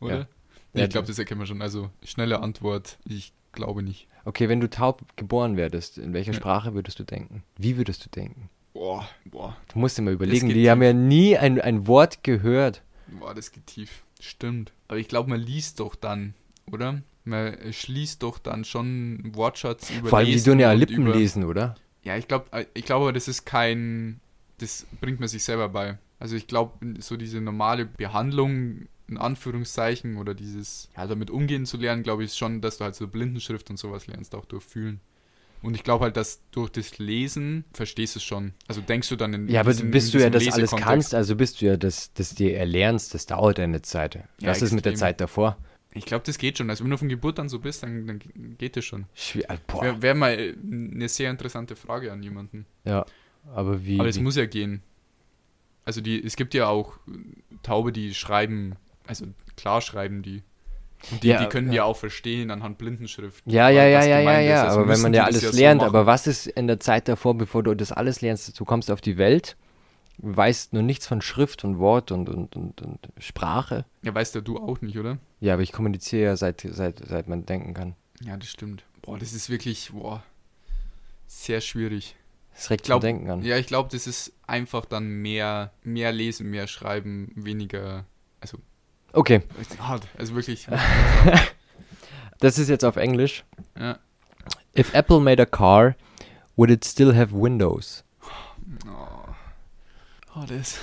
[0.00, 0.18] oder?
[0.20, 0.26] Ja.
[0.72, 1.62] Nee, ich glaube, das erkennen wir schon.
[1.62, 4.08] Also, schnelle Antwort, ich glaube nicht.
[4.24, 6.38] Okay, wenn du taub geboren werdest, in welcher Ja.
[6.38, 7.44] Sprache würdest du denken?
[7.56, 8.48] Wie würdest du denken?
[8.72, 12.82] Boah, boah, Du musst dir mal überlegen, die haben ja nie ein, ein Wort gehört.
[13.06, 14.02] boah, das geht tief.
[14.18, 14.72] Stimmt.
[14.88, 16.34] Aber ich glaube, man liest doch dann,
[16.72, 17.02] oder?
[17.24, 18.86] Man schließt doch dann schon
[19.22, 21.74] einen Wortschatz über Vor allem, die tun ja Lippen lesen, oder?
[22.04, 24.20] Ja, ich glaube, ich glaube, aber das ist kein,
[24.58, 25.98] das bringt man sich selber bei.
[26.18, 31.76] Also ich glaube, so diese normale Behandlung in Anführungszeichen oder dieses, ja, damit umgehen zu
[31.76, 34.64] lernen, glaube ich ist schon, dass du halt so Blindenschrift und sowas lernst, auch durch
[34.64, 35.00] Fühlen.
[35.62, 38.52] Und ich glaube halt, dass durch das Lesen verstehst du es schon.
[38.68, 41.14] Also denkst du dann in Ja, aber diesem- bis in du ja das alles kannst,
[41.14, 44.16] also bis du ja das, das dir erlernst, das dauert ja eine Zeit.
[44.16, 45.06] Ja, Was ist mit der extrem.
[45.08, 45.56] Zeit davor?
[45.96, 46.68] Ich glaube, das geht schon.
[46.70, 48.20] Also wenn du von Geburt an so bist, dann, dann
[48.58, 49.06] geht das schon.
[49.34, 49.58] Äh.
[49.80, 52.66] Wäre wär mal äh, eine sehr interessante Frage an jemanden.
[52.84, 53.06] Ja,
[53.54, 54.00] aber wie?
[54.00, 54.82] Aber es muss ja gehen.
[55.84, 57.12] Also die, es gibt ja auch äh,
[57.62, 58.74] Taube, die schreiben,
[59.06, 59.26] also
[59.56, 60.42] klar schreiben die.
[61.12, 61.74] Und die, Ja, die können ja.
[61.74, 61.84] ja.
[61.84, 63.44] auch verstehen anhand Blindenschrift.
[63.46, 64.64] ja, ja, ja, ja, ja, ja.
[64.64, 65.88] Also aber wenn man ja alles so lernt, machen.
[65.88, 68.58] aber was ist in der Zeit davor, bevor du das alles lernst?
[68.58, 69.56] Du kommst auf die Welt,
[70.18, 73.84] weißt nur nichts von Schrift und Wort und, und, und, und Sprache.
[74.02, 75.18] Ja, weißt ja du auch nicht, oder?
[75.40, 77.94] Ja, aber ich kommuniziere ja seit, seit, seit man denken kann.
[78.22, 78.84] Ja, das stimmt.
[79.02, 80.22] Boah, das ist wirklich, boah,
[81.26, 82.16] sehr schwierig.
[82.54, 83.42] Das regt glaub- zum Denken an.
[83.42, 88.04] Ja, ich glaube, das ist einfach dann mehr, mehr lesen, mehr schreiben, weniger,
[88.40, 88.58] also
[89.12, 89.42] Okay,
[89.78, 90.66] hart, also wirklich.
[92.40, 93.44] das ist jetzt auf Englisch.
[93.78, 93.98] ja.
[94.76, 95.94] If Apple made a car,
[96.56, 98.02] would it still have windows?
[100.34, 100.40] Oh.
[100.40, 100.78] oh, das.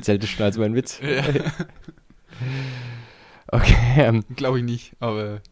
[0.00, 1.00] Zählt schon als mein Witz?
[1.00, 1.22] Ja.
[3.48, 5.42] Okay, ähm, Glaube ich nicht, aber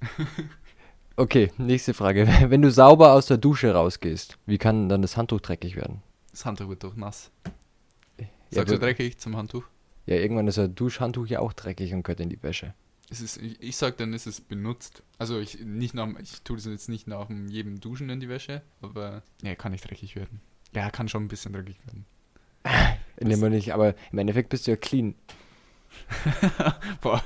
[1.16, 2.26] okay, nächste Frage.
[2.48, 6.02] Wenn du sauber aus der Dusche rausgehst, wie kann dann das Handtuch dreckig werden?
[6.30, 7.30] das Handtuch wird doch nass.
[8.18, 9.64] Ja, Sagst du aber- dreckig zum Handtuch?
[10.06, 12.72] Ja, irgendwann ist ein Duschhandtuch ja auch dreckig und gehört in die Wäsche.
[13.10, 15.02] Es ist, ich, ich sag dann, ist es benutzt.
[15.18, 18.28] Also ich nicht nach, ich tue das jetzt nicht nach dem- jedem Duschen in die
[18.30, 20.40] Wäsche, aber ja, kann nicht dreckig werden.
[20.74, 22.06] Ja, kann schon ein bisschen dreckig werden.
[23.28, 25.14] Nee, man nicht, aber im Endeffekt bist du ja clean.
[27.00, 27.22] Boah.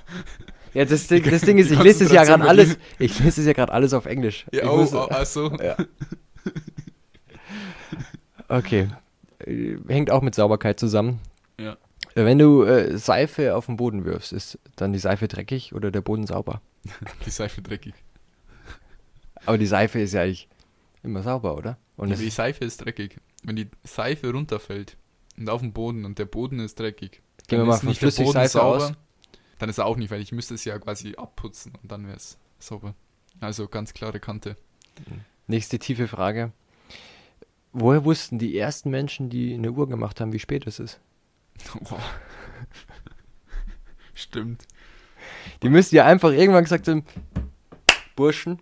[0.72, 3.46] Ja, das Ding, das Ding ist, ich lese es ja gerade alles, ich lese es
[3.46, 4.44] ja gerade alles auf Englisch.
[4.52, 5.50] Ja, oh, muss- oh, ach so.
[5.62, 5.76] Ja.
[8.48, 8.88] Okay.
[9.88, 11.20] Hängt auch mit Sauberkeit zusammen.
[11.58, 11.76] Ja.
[12.14, 16.00] Wenn du äh, Seife auf den Boden wirfst, ist dann die Seife dreckig oder der
[16.00, 16.60] Boden sauber?
[17.26, 17.94] Die Seife dreckig.
[19.46, 20.48] Aber die Seife ist ja eigentlich
[21.02, 21.76] immer sauber, oder?
[21.96, 23.16] Und Ja, die Seife ist dreckig.
[23.42, 24.96] Wenn die Seife runterfällt
[25.36, 27.88] und auf den Boden und der Boden ist dreckig, Gehen wir dann mal ist von
[27.88, 28.92] nicht der Boden Flüssigseife sauber, aus.
[29.58, 32.16] dann ist er auch nicht, weil ich müsste es ja quasi abputzen und dann wäre
[32.16, 32.94] es sauber.
[33.40, 34.56] Also ganz klare Kante.
[35.46, 36.52] Nächste tiefe Frage.
[37.72, 41.00] Woher wussten die ersten Menschen, die eine Uhr gemacht haben, wie spät es ist?
[41.80, 42.00] Boah.
[44.14, 44.64] Stimmt.
[45.62, 47.04] Die müssen ja einfach irgendwann gesagt haben,
[48.14, 48.60] Burschen,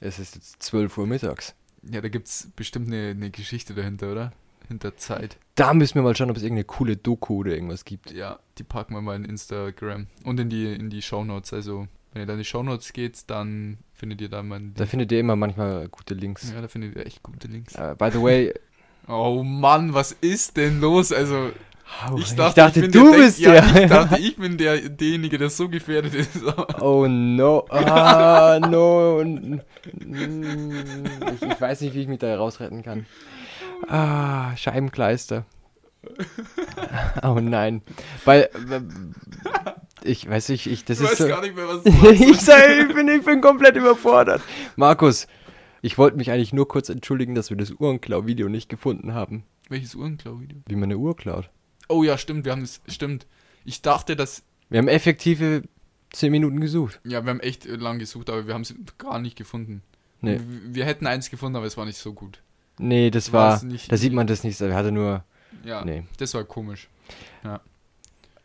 [0.00, 1.54] es ist jetzt 12 Uhr mittags.
[1.82, 4.32] Ja, da gibt es bestimmt eine, eine Geschichte dahinter, oder?
[4.68, 5.38] Hinter Zeit.
[5.54, 8.10] Da müssen wir mal schauen, ob es irgendeine coole Doku oder irgendwas gibt.
[8.12, 11.52] Ja, die packen wir mal in Instagram und in die, in die Shownotes.
[11.52, 14.60] Also, wenn ihr da in die Shownotes geht, dann findet ihr da mal.
[14.74, 16.52] Da findet ihr immer manchmal gute Links.
[16.52, 17.74] ja, da findet ihr echt gute Links.
[17.74, 18.52] Äh, by the way,
[19.08, 21.12] Oh Mann, was ist denn los?
[21.12, 21.50] Also,
[22.10, 23.82] oh, ich ich dachte, dachte, bin du der bist ja, der.
[23.84, 26.30] Ich dachte, ich bin der, derjenige, der so gefährdet ist.
[26.80, 27.64] Oh no.
[27.70, 29.20] Ah, no.
[29.20, 29.62] N-
[31.34, 33.06] Ich, ich weiß nicht, wie ich mich da rausretten kann.
[33.88, 35.44] Ah, Scheibenkleister.
[37.22, 37.82] Oh nein.
[38.24, 38.80] Weil, äh,
[40.02, 42.40] ich weiß nicht, ich, das Ich ist weiß so, gar nicht mehr, was du ich,
[42.40, 44.42] sag, ich, bin, ich bin komplett überfordert.
[44.76, 45.26] Markus,
[45.82, 49.44] ich wollte mich eigentlich nur kurz entschuldigen, dass wir das Uhrenklau-Video nicht gefunden haben.
[49.68, 50.58] Welches Uhrenklau-Video?
[50.66, 51.50] Wie man eine Uhr klaut.
[51.88, 52.80] Oh ja, stimmt, wir haben es.
[52.88, 53.26] Stimmt.
[53.64, 54.42] Ich dachte, dass.
[54.68, 55.62] Wir haben effektive
[56.10, 57.00] 10 Minuten gesucht.
[57.04, 59.82] Ja, wir haben echt lang gesucht, aber wir haben es gar nicht gefunden.
[60.20, 60.40] Nee.
[60.40, 62.42] Wir, wir hätten eins gefunden, aber es war nicht so gut.
[62.78, 65.24] Nee, das war, nicht- da sieht man das nicht, er hatte nur,
[65.64, 66.04] Ja, nee.
[66.18, 66.88] das war komisch.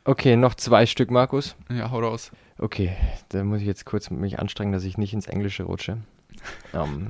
[0.03, 1.55] Okay, noch zwei Stück, Markus.
[1.69, 2.31] Ja, hau raus.
[2.57, 2.95] Okay,
[3.29, 5.97] da muss ich jetzt kurz mich anstrengen, dass ich nicht ins Englische rutsche.
[6.73, 7.09] Ähm,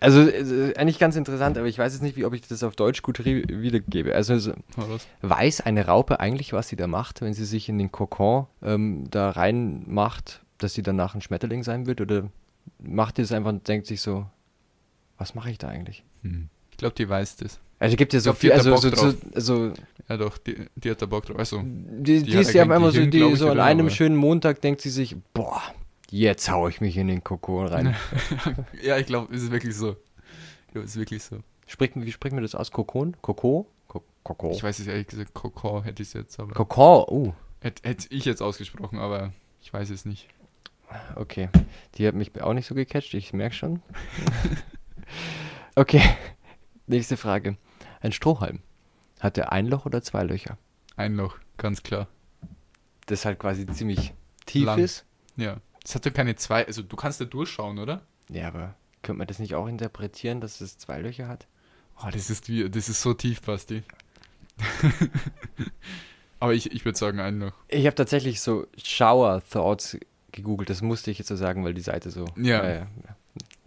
[0.00, 2.74] also, äh, eigentlich ganz interessant, aber ich weiß jetzt nicht, wie, ob ich das auf
[2.74, 4.14] Deutsch gut wiedergebe.
[4.14, 4.52] Also,
[5.22, 9.04] weiß eine Raupe eigentlich, was sie da macht, wenn sie sich in den Kokon ähm,
[9.10, 12.00] da reinmacht, dass sie danach ein Schmetterling sein wird?
[12.00, 12.28] Oder
[12.80, 14.26] macht die das einfach und denkt sich so,
[15.22, 16.02] was mache ich da eigentlich?
[16.22, 16.48] Hm.
[16.72, 17.60] Ich glaube, die weiß das.
[17.78, 19.72] Also gibt ja so glaub, viel, also so, so, so
[20.08, 21.38] Ja doch, die, die hat da Bock drauf.
[21.38, 24.16] Also, die, die, Die ist ja einmal so, die, ich, so an einem Aber- schönen
[24.16, 25.60] Montag denkt sie sich, boah,
[26.10, 27.96] jetzt hau ich mich in den Kokon rein.
[28.82, 29.96] ja, ich glaube, es ist wirklich so.
[30.74, 31.38] Ja, es ist wirklich so.
[31.66, 32.70] Spricht, wie spricht man das aus?
[32.70, 33.16] Kokon?
[33.22, 33.66] Koko?
[33.88, 34.50] Ko- Koko?
[34.52, 36.52] Ich weiß es ehrlich gesagt, Kokon hätte ich es jetzt, aber.
[36.54, 40.28] Kokon, uh, Hätte, hätte ich jetzt ausgesprochen, aber ich weiß es nicht.
[41.16, 41.48] okay.
[41.94, 43.82] Die hat mich auch nicht so gecatcht, ich merke schon.
[45.74, 46.02] okay,
[46.86, 47.56] nächste Frage.
[48.00, 48.60] Ein Strohhalm.
[49.20, 50.58] Hat der ein Loch oder zwei Löcher?
[50.96, 52.08] Ein Loch, ganz klar.
[53.06, 54.12] Das halt quasi ziemlich
[54.46, 54.78] tief Lang.
[54.78, 55.04] ist.
[55.36, 55.58] Ja.
[55.84, 58.02] Es hat doch keine zwei, also du kannst da durchschauen, oder?
[58.28, 61.46] Ja, aber könnte man das nicht auch interpretieren, dass es zwei Löcher hat?
[62.02, 63.82] Oh, das ist wie, das ist so tief, Basti.
[66.40, 67.54] aber ich, ich würde sagen, ein Loch.
[67.68, 69.98] Ich habe tatsächlich so Shower Thoughts
[70.30, 70.70] gegoogelt.
[70.70, 72.24] Das musste ich jetzt so sagen, weil die Seite so.
[72.36, 72.68] Ja.
[72.68, 72.86] ja.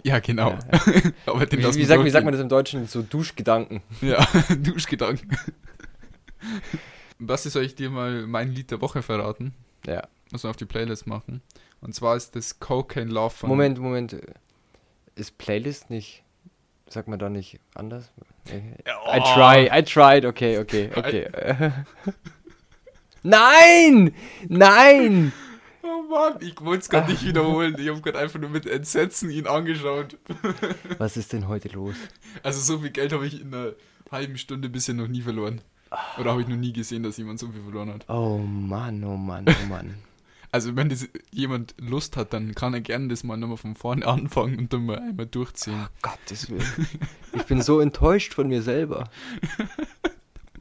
[0.04, 0.52] Ja, genau.
[0.52, 1.12] Ja, ja.
[1.26, 2.86] aber den Wie, wie, sagt, wie sagt man das im Deutschen?
[2.88, 3.82] So Duschgedanken.
[4.02, 4.26] Ja,
[4.58, 5.36] Duschgedanken.
[7.18, 9.54] Basti, soll ich dir mal mein Lied der Woche verraten?
[9.88, 10.04] Ja.
[10.32, 11.42] Muss man auf die Playlist machen.
[11.82, 13.50] Und zwar ist das Cocaine Love von.
[13.50, 14.16] Moment, Moment.
[15.16, 16.24] Ist Playlist nicht.
[16.88, 18.12] Sagt man da nicht anders?
[18.46, 19.34] Ja, I oh.
[19.34, 21.28] try, I tried, okay, okay, okay.
[23.24, 24.14] Nein!
[24.48, 25.34] Nein!
[26.16, 27.76] Oh Mann, ich wollte es gerade nicht wiederholen.
[27.78, 30.18] Ich habe gerade einfach nur mit Entsetzen ihn angeschaut.
[30.98, 31.96] Was ist denn heute los?
[32.44, 33.74] Also so viel Geld habe ich in einer
[34.12, 35.62] halben Stunde bisher noch nie verloren.
[36.18, 38.10] Oder habe ich noch nie gesehen, dass jemand so viel verloren hat.
[38.10, 39.96] Oh Mann, oh Mann, oh Mann.
[40.52, 44.08] Also wenn das jemand Lust hat, dann kann er gerne das mal nochmal von vorne
[44.08, 45.88] anfangen und dann mal einmal durchziehen.
[46.02, 46.88] Gottes Willen.
[47.34, 49.10] Ich bin so enttäuscht von mir selber.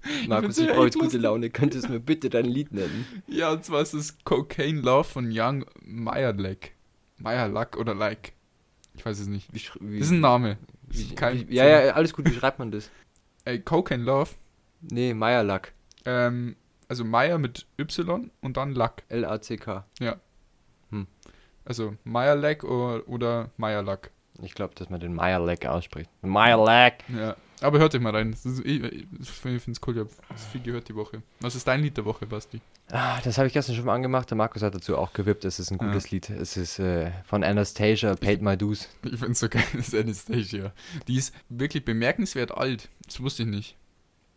[0.29, 1.51] Markus, ich brauche jetzt gute Laune.
[1.51, 3.07] Könntest du mir bitte dein Lied nennen?
[3.27, 6.75] Ja, und zwar ist es Cocaine Love von Young Meyerleck.
[7.19, 8.33] Meyerlack oder Like.
[8.95, 9.53] Ich weiß es nicht.
[9.53, 10.57] Wie, wie, Das ist ein Name.
[10.89, 12.27] wie, kein- ja, ja, alles gut.
[12.31, 12.91] Wie schreibt man das?
[13.45, 14.31] Ey, Cocaine Love.
[14.83, 15.73] Nee, Meierlack.
[16.05, 16.57] Ähm,
[16.89, 19.03] also Meyer mit Y und dann Lack.
[19.09, 19.85] L-A-C-K.
[21.67, 24.11] Also Meyerlack oder, oder Meyerlack.
[24.43, 26.11] Ich glaube, dass man den Meierlack ausspricht.
[26.23, 27.05] Meierlack.
[27.09, 27.37] Ja.
[27.65, 28.33] Aber hört euch mal rein.
[28.33, 29.95] Ist, ich ich finde es cool.
[29.95, 30.09] Ich habe
[30.53, 31.23] viel gehört die Woche.
[31.41, 32.61] Was ist dein Lied der Woche, Basti?
[32.91, 34.29] Ah, das habe ich gestern schon mal angemacht.
[34.31, 35.45] Der Markus hat dazu auch gewippt.
[35.47, 36.29] Es ist ein gutes Lied.
[36.29, 38.89] Es ist äh, von Anastasia, Paid My Dues.
[39.05, 40.73] Ich finde es so geil, das ist Anastasia.
[41.09, 42.89] Die ist wirklich bemerkenswert alt.
[43.07, 43.77] Das wusste ich nicht.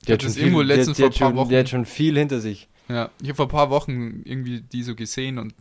[0.06, 1.50] Ich hab das irgendwo die, letztens die, vor hat paar schon, Wochen.
[1.50, 2.70] die hat schon viel hinter sich.
[2.88, 5.54] Ja, ich habe vor ein paar Wochen irgendwie die so gesehen und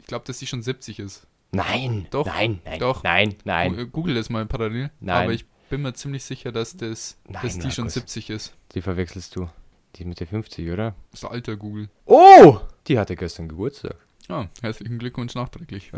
[0.00, 1.26] ich glaube, dass sie schon 70 ist.
[1.52, 3.02] Nein, Doch, nein, nein, doch.
[3.04, 3.76] nein, nein.
[3.76, 4.90] Gu- Google das mal parallel.
[5.00, 5.22] Nein.
[5.22, 7.94] Aber ich bin mir ziemlich sicher, dass, das, Nein, dass die schon Markus.
[7.94, 8.54] 70 ist.
[8.72, 9.48] Die verwechselst du.
[9.96, 10.94] Die mit der 50, oder?
[11.10, 11.88] Das ist alter Google.
[12.06, 12.58] Oh!
[12.88, 13.96] Die hatte gestern Geburtstag.
[14.28, 15.92] Ah, herzlichen Glückwunsch nachträglich.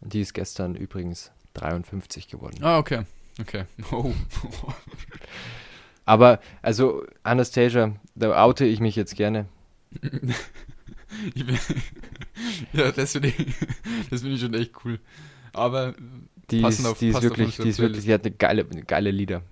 [0.00, 2.62] Die ist gestern übrigens 53 geworden.
[2.62, 3.02] Ah, okay.
[3.40, 3.64] Okay.
[3.92, 4.12] Oh.
[6.04, 9.46] Aber, also, Anastasia, da oute ich mich jetzt gerne.
[12.72, 13.54] Ja, das finde ich,
[14.10, 14.98] das find ich schon echt cool.
[15.52, 15.94] Aber
[16.56, 19.10] Die Passend ist, auf- die ist wirklich, die ist wirklich, die hat eine geile, geile
[19.10, 19.42] Lieder.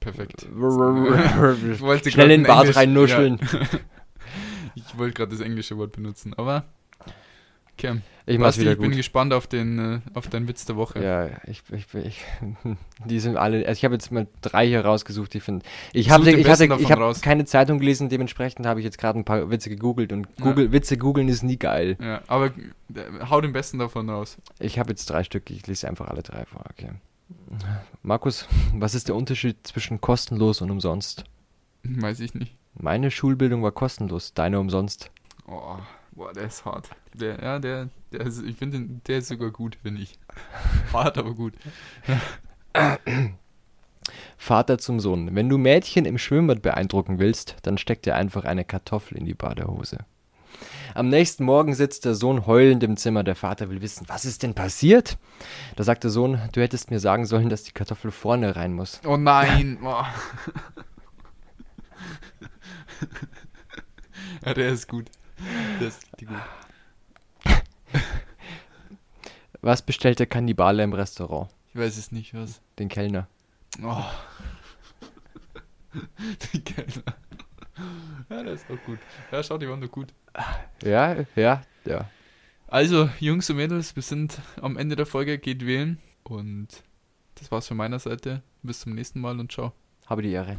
[0.00, 0.42] perfekt.
[0.52, 3.38] Schnell Ich wollte in den Bart Englisch- reinnuscheln.
[3.52, 3.60] Ja.
[4.74, 6.64] Ich wollte gerade das englische Wort benutzen, aber
[7.78, 8.00] okay.
[8.24, 8.96] Ich mach's Basti, wieder ich bin gut.
[8.96, 11.02] gespannt auf den äh, auf deinen Witz der Woche.
[11.02, 12.24] Ja, ich, ich, ich,
[13.04, 16.38] die sind alle, also ich habe jetzt mal drei hier rausgesucht, die finde ich den
[16.38, 19.70] ich hatte, ich habe keine Zeitung gelesen, dementsprechend habe ich jetzt gerade ein paar Witze
[19.70, 21.96] gegoogelt und Google, Witze googeln ist nie geil.
[22.00, 24.38] Ja, aber äh, hau den besten davon raus.
[24.60, 26.90] Ich habe jetzt drei Stück, ich lese einfach alle drei vor, okay.
[28.02, 31.24] Markus, was ist der Unterschied zwischen kostenlos und umsonst?
[31.82, 32.54] Weiß ich nicht.
[32.74, 35.10] Meine Schulbildung war kostenlos, deine umsonst.
[35.46, 35.76] Oh,
[36.12, 36.88] boah, der ist hart.
[37.14, 40.18] Der, ja, der, der ist, ich finde, der ist sogar gut, finde ich.
[40.92, 41.54] Hart, aber gut.
[44.36, 45.34] Vater zum Sohn.
[45.34, 49.34] Wenn du Mädchen im Schwimmbad beeindrucken willst, dann steck dir einfach eine Kartoffel in die
[49.34, 49.98] Badehose.
[50.94, 53.24] Am nächsten Morgen sitzt der Sohn heulend im Zimmer.
[53.24, 55.16] Der Vater will wissen, was ist denn passiert?
[55.76, 59.00] Da sagt der Sohn, du hättest mir sagen sollen, dass die Kartoffel vorne rein muss.
[59.06, 59.78] Oh nein.
[64.44, 64.46] Oh.
[64.46, 65.10] ja, der ist gut.
[65.80, 66.38] Ist richtig gut.
[69.60, 71.50] Was bestellt der Kannibale im Restaurant?
[71.72, 72.60] Ich weiß es nicht, was.
[72.78, 73.28] Den Kellner.
[73.82, 74.04] Oh.
[76.52, 77.16] Die Kellner.
[78.28, 78.98] Ja, das ist auch gut.
[79.30, 80.12] Ja, schau, die waren doch gut.
[80.82, 82.10] Ja, ja, ja.
[82.66, 85.98] Also, Jungs und Mädels, wir sind am Ende der Folge, geht wählen.
[86.24, 86.68] Und
[87.36, 88.42] das war's von meiner Seite.
[88.62, 89.72] Bis zum nächsten Mal und ciao.
[90.06, 90.58] Habe die Ehre.